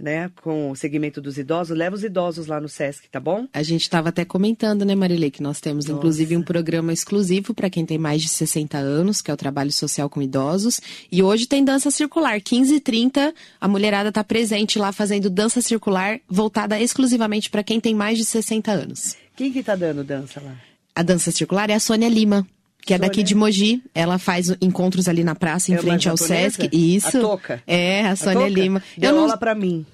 né, 0.00 0.30
com 0.42 0.70
o 0.70 0.76
segmento 0.76 1.20
dos 1.20 1.38
idosos, 1.38 1.76
leva 1.76 1.94
os 1.94 2.04
idosos 2.04 2.46
lá 2.46 2.60
no 2.60 2.68
SESC, 2.68 3.08
tá 3.10 3.20
bom? 3.20 3.46
A 3.52 3.62
gente 3.62 3.82
estava 3.82 4.08
até 4.08 4.24
comentando, 4.24 4.84
né, 4.84 4.94
Marilei, 4.94 5.30
que 5.30 5.42
nós 5.42 5.60
temos 5.60 5.84
Nossa. 5.84 5.98
inclusive 5.98 6.36
um 6.36 6.42
programa 6.42 6.92
exclusivo 6.92 7.54
para 7.54 7.68
quem 7.68 7.84
tem 7.84 7.98
mais 7.98 8.22
de 8.22 8.28
60 8.28 8.78
anos, 8.78 9.20
que 9.20 9.30
é 9.30 9.34
o 9.34 9.36
trabalho 9.36 9.72
social 9.72 10.08
com 10.08 10.22
idosos. 10.22 10.80
E 11.10 11.22
hoje 11.22 11.46
tem 11.46 11.64
dança 11.64 11.90
circular, 11.90 12.40
15 12.40 12.76
e 12.76 12.80
30, 12.80 13.34
a 13.60 13.68
mulherada 13.68 14.08
está 14.08 14.24
presente 14.24 14.78
lá 14.78 14.92
fazendo 14.92 15.28
dança 15.28 15.60
circular 15.60 16.20
voltada 16.28 16.80
exclusivamente 16.80 17.50
para 17.50 17.62
quem 17.62 17.80
tem 17.80 17.94
mais 17.94 18.18
de 18.18 18.24
60 18.24 18.70
anos. 18.70 19.16
Quem 19.36 19.52
que 19.52 19.62
tá 19.62 19.74
dando 19.74 20.04
dança 20.04 20.40
lá? 20.40 20.54
A 20.94 21.02
dança 21.02 21.30
circular 21.30 21.70
é 21.70 21.74
a 21.74 21.80
Sônia 21.80 22.08
Lima. 22.08 22.46
Que 22.84 22.94
é 22.94 22.98
daqui 22.98 23.22
de 23.22 23.34
Mogi. 23.34 23.82
Ela 23.94 24.18
faz 24.18 24.54
encontros 24.60 25.08
ali 25.08 25.24
na 25.24 25.34
praça, 25.34 25.72
em 25.72 25.74
é 25.74 25.78
frente 25.78 26.08
ao 26.08 26.16
Sesc. 26.16 26.68
Isso. 26.72 27.18
A 27.18 27.20
Toca. 27.20 27.62
É, 27.66 28.06
a 28.06 28.16
Sônia 28.16 28.46
a 28.46 28.48
Lima. 28.48 28.82
Deu 28.96 29.10
Eu 29.10 29.16
não... 29.16 29.22
aula 29.22 29.36
pra 29.36 29.54
mim 29.54 29.86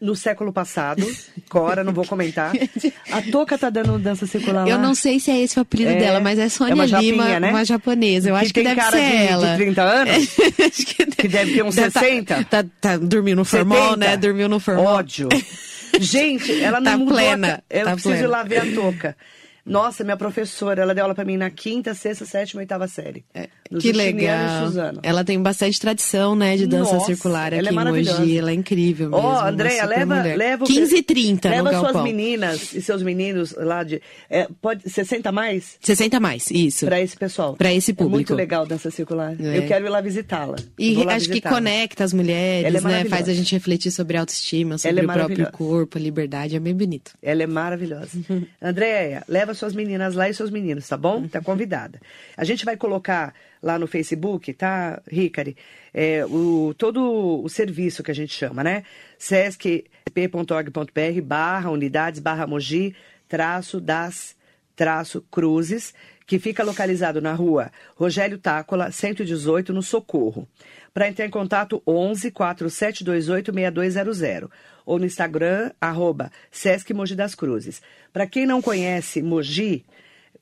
no 0.00 0.16
século 0.16 0.52
passado. 0.52 1.06
Cora, 1.48 1.84
não 1.84 1.92
vou 1.92 2.06
comentar. 2.06 2.52
A 3.12 3.20
Toca 3.30 3.58
tá 3.58 3.68
dando 3.68 3.98
dança 3.98 4.26
circular 4.26 4.64
lá. 4.64 4.70
Eu 4.70 4.78
não 4.78 4.94
sei 4.94 5.20
se 5.20 5.30
é 5.30 5.38
esse 5.38 5.58
o 5.58 5.62
apelido 5.62 5.90
é, 5.90 5.98
dela, 5.98 6.20
mas 6.20 6.38
é 6.38 6.48
Sônia 6.48 6.72
é 6.72 6.74
uma 6.74 6.86
Lima, 6.86 7.24
japinha, 7.24 7.40
né? 7.40 7.50
uma 7.50 7.64
japonesa. 7.64 8.30
Eu 8.30 8.34
que 8.36 8.40
acho 8.40 8.54
que 8.54 8.62
deve 8.62 8.80
ser 8.82 8.90
de, 8.90 9.26
ela. 9.26 9.50
de 9.50 9.56
30 9.56 9.82
anos? 9.82 10.14
acho 10.66 10.86
que, 10.86 11.04
deve, 11.04 11.16
que 11.16 11.28
deve 11.28 11.52
ter 11.52 11.62
uns 11.62 11.74
60. 11.74 12.44
Tá, 12.44 12.62
tá, 12.62 12.68
tá 12.80 12.96
dormindo 12.96 13.36
no 13.36 13.44
formal, 13.44 13.96
né? 13.96 14.16
Dormiu 14.16 14.48
no 14.48 14.58
formal. 14.58 14.86
Ódio. 14.86 15.28
Gente, 16.00 16.62
ela 16.62 16.80
não 16.80 16.92
tá 16.92 16.98
mudou. 16.98 17.14
Plena, 17.14 17.62
a... 17.68 17.76
Eu 17.76 17.84
tá 17.84 17.92
preciso 17.92 18.14
plena. 18.14 18.26
ir 18.26 18.30
lá 18.30 18.42
ver 18.42 18.58
a 18.58 18.74
Toca. 18.74 19.16
Nossa, 19.64 20.02
minha 20.04 20.16
professora, 20.16 20.82
ela 20.82 20.94
deu 20.94 21.04
aula 21.04 21.14
para 21.14 21.24
mim 21.24 21.36
na 21.36 21.50
quinta, 21.50 21.94
sexta, 21.94 22.24
sétima, 22.24 22.60
oitava 22.60 22.88
série. 22.88 23.24
É, 23.34 23.48
que 23.78 23.92
legal. 23.92 24.70
Ela 25.02 25.24
tem 25.24 25.40
bastante 25.40 25.78
tradição, 25.80 26.34
né, 26.34 26.56
de 26.56 26.66
dança 26.66 26.94
Nossa, 26.94 27.06
circular 27.06 27.52
aqui 27.52 27.68
é 27.68 27.72
em 27.72 27.74
Mogi. 27.74 28.38
Ela 28.38 28.50
é 28.50 28.54
incrível 28.54 29.10
mesmo. 29.10 29.26
Ó, 29.26 29.34
oh, 29.34 29.46
Andréia, 29.46 29.84
leva, 29.84 30.22
leva... 30.22 30.64
15 30.64 30.96
e 30.96 31.02
30 31.02 31.48
Leva 31.48 31.78
suas 31.78 32.02
meninas 32.02 32.72
e 32.74 32.82
seus 32.82 33.02
meninos 33.02 33.54
lá 33.56 33.82
de... 33.82 34.00
É, 34.28 34.48
pode, 34.60 34.88
60 34.88 35.30
mais? 35.32 35.76
60 35.80 36.20
mais, 36.20 36.50
isso. 36.50 36.86
Para 36.86 37.00
esse 37.00 37.16
pessoal. 37.16 37.54
Para 37.54 37.72
esse 37.72 37.92
público. 37.92 38.14
É 38.14 38.16
muito 38.16 38.34
legal 38.34 38.66
dança 38.66 38.90
circular. 38.90 39.34
É. 39.40 39.58
Eu 39.58 39.66
quero 39.66 39.86
ir 39.86 39.88
lá 39.88 40.00
visitá-la. 40.00 40.56
E 40.78 41.02
acho 41.08 41.28
que 41.30 41.40
conecta 41.40 42.04
as 42.04 42.12
mulheres, 42.12 42.74
é 42.74 42.88
né? 42.88 43.04
Faz 43.04 43.28
a 43.28 43.34
gente 43.34 43.52
refletir 43.54 43.90
sobre 43.90 44.16
autoestima, 44.16 44.78
sobre 44.78 45.00
é 45.00 45.04
o 45.04 45.06
próprio 45.06 45.52
corpo, 45.52 45.98
liberdade. 45.98 46.56
É 46.56 46.60
bem 46.60 46.74
bonito. 46.74 47.12
Ela 47.22 47.42
é 47.42 47.46
maravilhosa. 47.46 48.10
Andréia, 48.60 49.22
leva 49.28 49.49
suas 49.58 49.74
meninas 49.74 50.14
lá 50.14 50.28
e 50.28 50.34
seus 50.34 50.50
meninos, 50.50 50.88
tá 50.88 50.96
bom? 50.96 51.28
Tá 51.28 51.40
convidada. 51.40 52.00
A 52.36 52.44
gente 52.44 52.64
vai 52.64 52.76
colocar 52.76 53.34
lá 53.62 53.78
no 53.78 53.86
Facebook, 53.86 54.52
tá, 54.52 55.00
Ricari? 55.06 55.56
É, 55.92 56.24
o, 56.26 56.74
todo 56.76 57.42
o 57.42 57.48
serviço 57.48 58.02
que 58.02 58.10
a 58.10 58.14
gente 58.14 58.32
chama, 58.32 58.64
né? 58.64 58.84
sescp.org.br 59.18 61.20
barra 61.22 61.70
unidades 61.70 62.20
barra 62.20 62.46
mogi 62.46 62.94
traço 63.28 63.80
das 63.80 64.36
traço 64.74 65.22
cruzes, 65.30 65.92
que 66.26 66.38
fica 66.38 66.64
localizado 66.64 67.20
na 67.20 67.34
rua 67.34 67.70
Rogério 67.94 68.38
Tácola, 68.38 68.90
118, 68.90 69.74
no 69.74 69.82
Socorro. 69.82 70.48
Para 70.92 71.08
entrar 71.08 71.26
em 71.26 71.30
contato, 71.30 71.82
11 71.86 72.30
4728 72.30 73.52
6200 73.52 74.48
ou 74.84 74.98
no 74.98 75.04
Instagram, 75.04 75.70
arroba 75.80 76.32
Sesc 76.50 76.92
Mogi 76.92 77.14
das 77.14 77.34
Cruzes. 77.34 77.80
Para 78.12 78.26
quem 78.26 78.46
não 78.46 78.60
conhece 78.60 79.22
Mogi, 79.22 79.84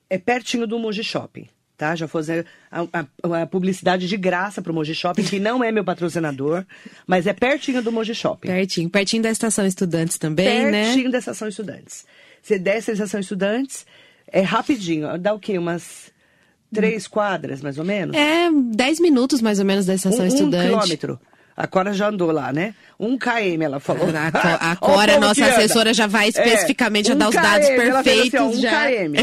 é 0.08 0.16
pertinho 0.16 0.66
do 0.66 0.78
Mogi 0.78 1.04
Shopping. 1.04 1.48
Tá? 1.76 1.94
Já 1.94 2.08
fazer 2.08 2.44
a, 2.72 2.80
a, 2.82 3.42
a, 3.42 3.46
publicidade 3.46 4.08
de 4.08 4.16
graça 4.16 4.60
para 4.60 4.72
o 4.72 4.74
Mogi 4.74 4.94
Shopping, 4.94 5.22
que 5.22 5.38
não 5.38 5.62
é 5.62 5.70
meu 5.70 5.84
patrocinador, 5.84 6.64
mas 7.06 7.26
é 7.26 7.32
pertinho 7.32 7.80
do 7.82 7.92
Mogi 7.92 8.14
Shopping. 8.14 8.48
Pertinho, 8.48 8.90
pertinho 8.90 9.22
da 9.22 9.30
Estação 9.30 9.64
Estudantes 9.64 10.18
também, 10.18 10.44
pertinho 10.44 10.72
né? 10.72 10.84
Pertinho 10.86 11.12
da 11.12 11.18
Estação 11.18 11.46
Estudantes. 11.46 12.04
Você 12.42 12.58
desce 12.58 12.90
a 12.90 12.94
Estação 12.94 13.20
Estudantes, 13.20 13.86
é 14.26 14.40
rapidinho, 14.40 15.16
dá 15.18 15.32
o 15.32 15.38
quê? 15.38 15.56
Umas 15.56 16.10
três 16.72 17.06
quadras, 17.06 17.60
mais 17.60 17.78
ou 17.78 17.84
menos? 17.84 18.16
É, 18.16 18.50
dez 18.74 19.00
minutos 19.00 19.40
mais 19.40 19.58
ou 19.58 19.64
menos 19.64 19.86
da 19.86 19.94
Estação 19.94 20.24
um, 20.24 20.28
Estudante. 20.28 20.66
Um 20.66 20.78
quilômetro. 20.78 21.20
A 21.56 21.66
Cora 21.66 21.92
já 21.92 22.08
andou 22.08 22.30
lá, 22.30 22.52
né? 22.52 22.72
Um 23.00 23.18
KM, 23.18 23.60
ela 23.64 23.80
falou. 23.80 24.06
A, 24.14 24.70
a 24.72 24.76
Cora, 24.76 25.18
nossa 25.18 25.44
assessora, 25.44 25.92
já 25.92 26.06
vai 26.06 26.26
é, 26.26 26.28
especificamente, 26.28 27.06
é, 27.06 27.08
já 27.08 27.14
dá 27.16 27.28
os 27.28 27.34
dados 27.34 27.68
perfeitos. 27.68 28.34
Assim, 28.34 28.38
ó, 28.38 28.46
um 28.46 28.60
já. 28.60 28.86
KM. 28.86 29.14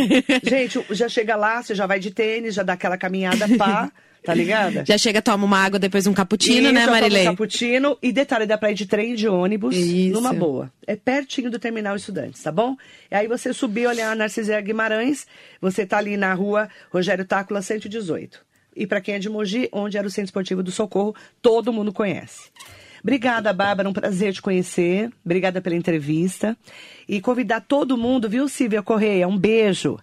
Gente, 0.43 0.85
já 0.91 1.07
chega 1.07 1.37
lá, 1.37 1.63
você 1.63 1.73
já 1.73 1.85
vai 1.85 1.97
de 1.97 2.11
tênis, 2.11 2.53
já 2.53 2.61
dá 2.61 2.73
aquela 2.73 2.97
caminhada 2.97 3.47
pá. 3.57 3.89
Tá 4.25 4.33
ligada? 4.33 4.83
Já 4.85 4.97
chega, 4.97 5.21
toma 5.21 5.45
uma 5.45 5.59
água, 5.59 5.77
depois 5.77 6.07
um 6.07 6.13
cappuccino, 6.13 6.71
né, 6.71 6.85
Marilei? 6.87 7.23
um 7.23 7.31
cappuccino. 7.31 7.97
E 8.01 8.11
detalhe, 8.11 8.45
dá 8.45 8.57
pra 8.57 8.71
ir 8.71 8.75
de 8.75 8.85
trem 8.85 9.15
de 9.15 9.27
ônibus 9.27 9.75
Isso. 9.75 10.13
numa 10.13 10.33
boa. 10.33 10.71
É 10.87 10.95
pertinho 10.95 11.51
do 11.51 11.59
terminal 11.59 11.95
Estudantes, 11.95 12.41
tá 12.41 12.51
bom? 12.51 12.75
E 13.11 13.15
aí 13.15 13.27
você 13.27 13.53
subir, 13.53 13.87
olhar 13.87 14.11
a 14.11 14.15
Narciséia 14.15 14.59
Guimarães, 14.61 15.27
você 15.61 15.85
tá 15.85 15.97
ali 15.97 16.17
na 16.17 16.33
rua 16.33 16.67
Rogério 16.91 17.23
Tácula 17.25 17.61
118. 17.61 18.39
E 18.75 18.85
para 18.85 18.99
quem 18.99 19.15
é 19.15 19.19
de 19.19 19.29
Mogi, 19.29 19.69
onde 19.71 19.97
era 19.97 20.05
o 20.05 20.09
Centro 20.09 20.25
Esportivo 20.25 20.61
do 20.61 20.71
Socorro, 20.71 21.15
todo 21.41 21.71
mundo 21.71 21.93
conhece. 21.93 22.49
Obrigada, 23.01 23.53
Bárbara, 23.53 23.87
um 23.87 23.93
prazer 23.93 24.33
te 24.33 24.41
conhecer. 24.41 25.11
Obrigada 25.23 25.61
pela 25.61 25.75
entrevista. 25.75 26.57
E 27.07 27.21
convidar 27.21 27.61
todo 27.61 27.95
mundo, 27.95 28.27
viu, 28.27 28.49
Silvia 28.49 28.81
Correia? 28.81 29.27
Um 29.27 29.37
beijo. 29.37 29.99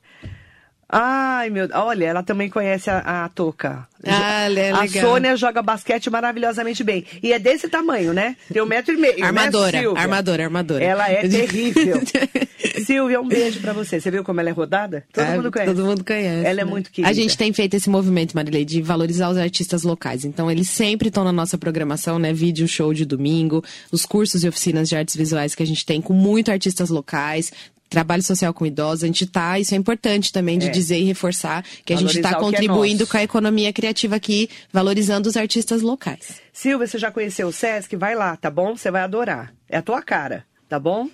Ai, 0.95 1.49
meu. 1.49 1.67
Olha, 1.73 2.05
ela 2.05 2.23
também 2.23 2.51
conhece 2.51 2.91
a, 2.91 3.25
a 3.25 3.29
Toca. 3.31 3.89
Ah, 4.07 4.53
é. 4.53 4.73
A 4.73 4.87
Sônia 4.87 5.35
joga 5.37 5.63
basquete 5.63 6.11
maravilhosamente 6.11 6.85
bem. 6.85 7.07
E 7.23 7.33
é 7.33 7.39
desse 7.39 7.67
tamanho, 7.67 8.13
né? 8.13 8.37
Tem 8.53 8.61
um 8.61 8.67
metro 8.67 8.93
e 8.93 8.99
meio. 8.99 9.19
Né, 9.19 9.27
armadora, 9.27 9.81
né, 9.81 9.89
armadora, 9.97 10.45
armadora. 10.45 10.85
Ela 10.85 11.11
é 11.11 11.27
terrível. 11.27 12.03
Silvia, 12.85 13.23
um 13.23 13.27
beijo 13.27 13.61
pra 13.61 13.73
você. 13.73 14.01
Você 14.01 14.11
viu 14.11 14.23
como 14.23 14.41
ela 14.41 14.51
é 14.51 14.53
rodada? 14.53 15.03
Todo 15.11 15.25
ah, 15.25 15.37
mundo 15.37 15.51
conhece. 15.51 15.75
Todo 15.75 15.87
mundo 15.87 16.05
conhece. 16.05 16.47
Ela 16.47 16.49
é 16.49 16.55
né? 16.57 16.63
é 16.63 16.65
muito 16.65 16.91
querida. 16.91 17.11
A 17.11 17.15
gente 17.15 17.39
tem 17.39 17.53
feito 17.55 17.75
esse 17.75 17.89
movimento, 17.89 18.35
Marilei, 18.35 18.65
de 18.65 18.83
valorizar 18.83 19.31
os 19.31 19.39
artistas 19.39 19.85
locais. 19.85 20.27
Então, 20.27 20.51
eles 20.51 20.69
sempre 20.69 21.09
estão 21.09 21.25
na 21.25 21.33
nossa 21.33 21.57
programação, 21.57 22.19
né? 22.19 22.35
Vídeo 22.35 22.69
show 22.69 22.93
de 22.93 23.07
domingo, 23.07 23.65
os 23.91 24.05
cursos 24.05 24.45
e 24.45 24.49
oficinas 24.49 24.91
de 24.91 24.97
artes 24.97 25.17
visuais 25.17 25.55
que 25.55 25.63
a 25.63 25.67
gente 25.67 25.87
tem 25.87 26.03
com 26.03 26.13
muito 26.13 26.51
artistas 26.51 26.91
locais 26.91 27.51
trabalho 27.93 28.23
social 28.23 28.53
com 28.53 28.67
idosos, 28.67 29.05
a 29.05 29.07
gente 29.07 29.25
está, 29.25 29.59
isso 29.59 29.75
é 29.75 29.79
importante 29.79 30.33
também 30.33 30.59
de 30.59 30.67
é. 30.67 30.71
dizer 30.71 30.99
e 30.99 31.05
reforçar, 31.05 31.65
que 31.85 31.93
a 31.93 31.97
gente 31.97 32.17
está 32.17 32.31
é 32.31 32.35
contribuindo 32.35 33.05
é 33.05 33.07
com 33.07 33.17
a 33.17 33.23
economia 33.23 33.73
criativa 33.73 34.17
aqui, 34.17 34.49
valorizando 34.73 35.29
os 35.29 35.37
artistas 35.37 35.83
locais. 35.83 36.41
Silvia, 36.53 36.87
você 36.87 36.99
já 36.99 37.11
conheceu 37.11 37.49
o 37.49 37.53
Sesc? 37.53 37.95
Vai 37.97 38.15
lá, 38.15 38.37
tá 38.37 38.51
bom? 38.51 38.77
Você 38.77 38.91
vai 38.91 39.03
adorar. 39.03 39.53
É 39.69 39.77
a 39.77 39.83
tua 39.83 40.03
cara 40.03 40.45
tá 40.73 40.79
bom? 40.79 41.07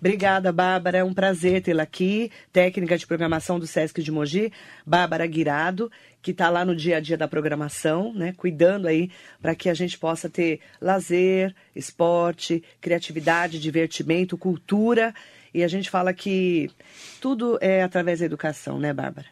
Obrigada, 0.00 0.50
Bárbara. 0.50 0.98
É 0.98 1.04
um 1.04 1.14
prazer 1.14 1.62
tê-la 1.62 1.84
aqui. 1.84 2.32
Técnica 2.52 2.98
de 2.98 3.06
programação 3.06 3.60
do 3.60 3.66
Sesc 3.66 4.02
de 4.02 4.10
Mogi, 4.10 4.52
Bárbara 4.84 5.24
Guirado, 5.24 5.88
que 6.20 6.32
está 6.32 6.50
lá 6.50 6.64
no 6.64 6.74
dia 6.74 6.96
a 6.96 7.00
dia 7.00 7.16
da 7.16 7.28
programação, 7.28 8.12
né? 8.12 8.34
Cuidando 8.36 8.88
aí 8.88 9.12
para 9.40 9.54
que 9.54 9.70
a 9.70 9.74
gente 9.74 9.96
possa 10.00 10.28
ter 10.28 10.58
lazer, 10.80 11.54
esporte, 11.76 12.60
criatividade, 12.80 13.60
divertimento, 13.60 14.36
cultura 14.36 15.14
e 15.54 15.62
a 15.62 15.68
gente 15.68 15.88
fala 15.88 16.12
que 16.12 16.68
tudo 17.20 17.56
é 17.60 17.82
através 17.82 18.18
da 18.18 18.26
educação, 18.26 18.78
né, 18.78 18.92
Bárbara? 18.92 19.28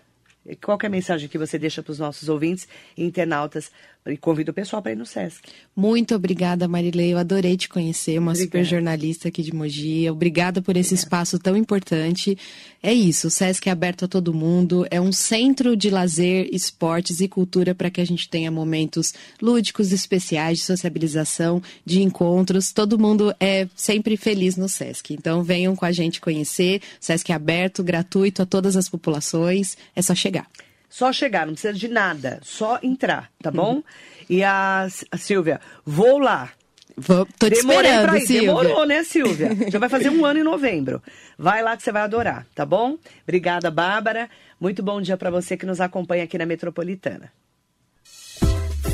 Qual 0.62 0.78
é 0.82 0.86
a 0.86 0.90
mensagem 0.90 1.28
que 1.28 1.38
você 1.38 1.58
deixa 1.58 1.82
para 1.82 1.92
os 1.92 1.98
nossos 1.98 2.28
ouvintes 2.28 2.66
e 2.96 3.04
internautas 3.04 3.70
e 4.06 4.16
convido 4.16 4.50
o 4.50 4.54
pessoal 4.54 4.82
para 4.82 4.92
ir 4.92 4.96
no 4.96 5.06
Sesc. 5.06 5.40
Muito 5.76 6.14
obrigada, 6.14 6.66
Marilei. 6.66 7.12
Eu 7.12 7.18
adorei 7.18 7.56
te 7.56 7.68
conhecer, 7.68 8.18
uma 8.18 8.32
obrigada. 8.32 8.44
super 8.44 8.64
jornalista 8.64 9.28
aqui 9.28 9.42
de 9.42 9.54
Mogi. 9.54 10.10
Obrigada 10.10 10.60
por 10.60 10.76
esse 10.76 10.94
obrigada. 10.94 11.04
espaço 11.04 11.38
tão 11.38 11.56
importante. 11.56 12.36
É 12.82 12.92
isso, 12.92 13.28
o 13.28 13.30
Sesc 13.30 13.68
é 13.68 13.72
aberto 13.72 14.04
a 14.04 14.08
todo 14.08 14.34
mundo, 14.34 14.84
é 14.90 15.00
um 15.00 15.12
centro 15.12 15.76
de 15.76 15.88
lazer, 15.88 16.48
esportes 16.52 17.20
e 17.20 17.28
cultura 17.28 17.76
para 17.76 17.90
que 17.90 18.00
a 18.00 18.04
gente 18.04 18.28
tenha 18.28 18.50
momentos 18.50 19.14
lúdicos, 19.40 19.92
especiais, 19.92 20.58
de 20.58 20.64
sociabilização, 20.64 21.62
de 21.84 22.02
encontros. 22.02 22.72
Todo 22.72 22.98
mundo 22.98 23.32
é 23.38 23.68
sempre 23.76 24.16
feliz 24.16 24.56
no 24.56 24.68
Sesc. 24.68 25.14
Então 25.14 25.44
venham 25.44 25.76
com 25.76 25.84
a 25.84 25.92
gente 25.92 26.20
conhecer. 26.20 26.80
O 27.00 27.04
Sesc 27.04 27.30
é 27.30 27.34
aberto, 27.36 27.84
gratuito 27.84 28.42
a 28.42 28.46
todas 28.46 28.76
as 28.76 28.88
populações. 28.88 29.76
É 29.94 30.02
só 30.02 30.14
chegar. 30.14 30.48
Só 30.92 31.10
chegar, 31.10 31.46
não 31.46 31.54
precisa 31.54 31.72
de 31.72 31.88
nada, 31.88 32.38
só 32.42 32.78
entrar, 32.82 33.30
tá 33.42 33.50
bom? 33.50 33.82
E 34.28 34.44
a, 34.44 34.86
a 35.10 35.16
Silvia, 35.16 35.58
vou 35.86 36.18
lá. 36.18 36.50
Vou, 36.94 37.24
tô 37.38 37.48
te 37.48 37.54
Demorei 37.54 37.90
esperando, 37.90 38.08
pra 38.10 38.18
ir. 38.18 38.26
Silvia. 38.26 38.40
Demorou, 38.40 38.86
né, 38.86 39.02
Silvia? 39.02 39.48
Já 39.70 39.78
vai 39.78 39.88
fazer 39.88 40.10
um 40.10 40.26
ano 40.26 40.40
em 40.40 40.42
novembro. 40.42 41.02
Vai 41.38 41.62
lá 41.62 41.78
que 41.78 41.82
você 41.82 41.90
vai 41.90 42.02
adorar, 42.02 42.46
tá 42.54 42.66
bom? 42.66 42.98
Obrigada, 43.22 43.70
Bárbara. 43.70 44.28
Muito 44.60 44.82
bom 44.82 45.00
dia 45.00 45.16
para 45.16 45.30
você 45.30 45.56
que 45.56 45.64
nos 45.64 45.80
acompanha 45.80 46.24
aqui 46.24 46.36
na 46.36 46.44
Metropolitana. 46.44 47.32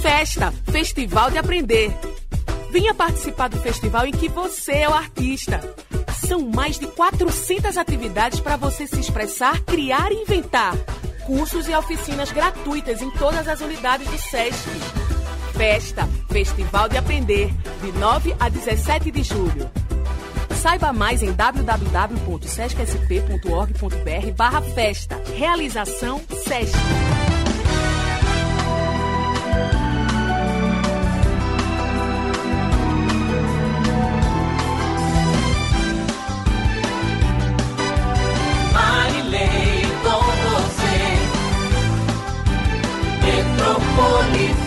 Festa, 0.00 0.52
Festival 0.70 1.32
de 1.32 1.38
Aprender. 1.38 1.90
Venha 2.70 2.94
participar 2.94 3.48
do 3.48 3.56
festival 3.56 4.06
em 4.06 4.12
que 4.12 4.28
você 4.28 4.72
é 4.72 4.88
o 4.88 4.94
artista. 4.94 5.58
São 6.28 6.48
mais 6.48 6.78
de 6.78 6.86
400 6.86 7.76
atividades 7.76 8.38
para 8.38 8.56
você 8.56 8.86
se 8.86 9.00
expressar, 9.00 9.60
criar 9.62 10.12
e 10.12 10.22
inventar 10.22 10.74
cursos 11.28 11.68
e 11.68 11.74
oficinas 11.74 12.32
gratuitas 12.32 13.02
em 13.02 13.10
todas 13.10 13.46
as 13.46 13.60
unidades 13.60 14.08
do 14.08 14.16
SESC. 14.16 14.66
Festa, 15.52 16.08
Festival 16.30 16.88
de 16.88 16.96
Aprender, 16.96 17.52
de 17.82 17.92
9 17.98 18.34
a 18.40 18.48
17 18.48 19.10
de 19.10 19.22
julho. 19.22 19.70
Saiba 20.62 20.90
mais 20.90 21.22
em 21.22 21.30
www.sescsp.org.br 21.32 24.32
barra 24.34 24.62
festa. 24.62 25.22
Realização 25.36 26.18
SESC. 26.30 27.27
por 43.98 44.24
mi 44.30 44.57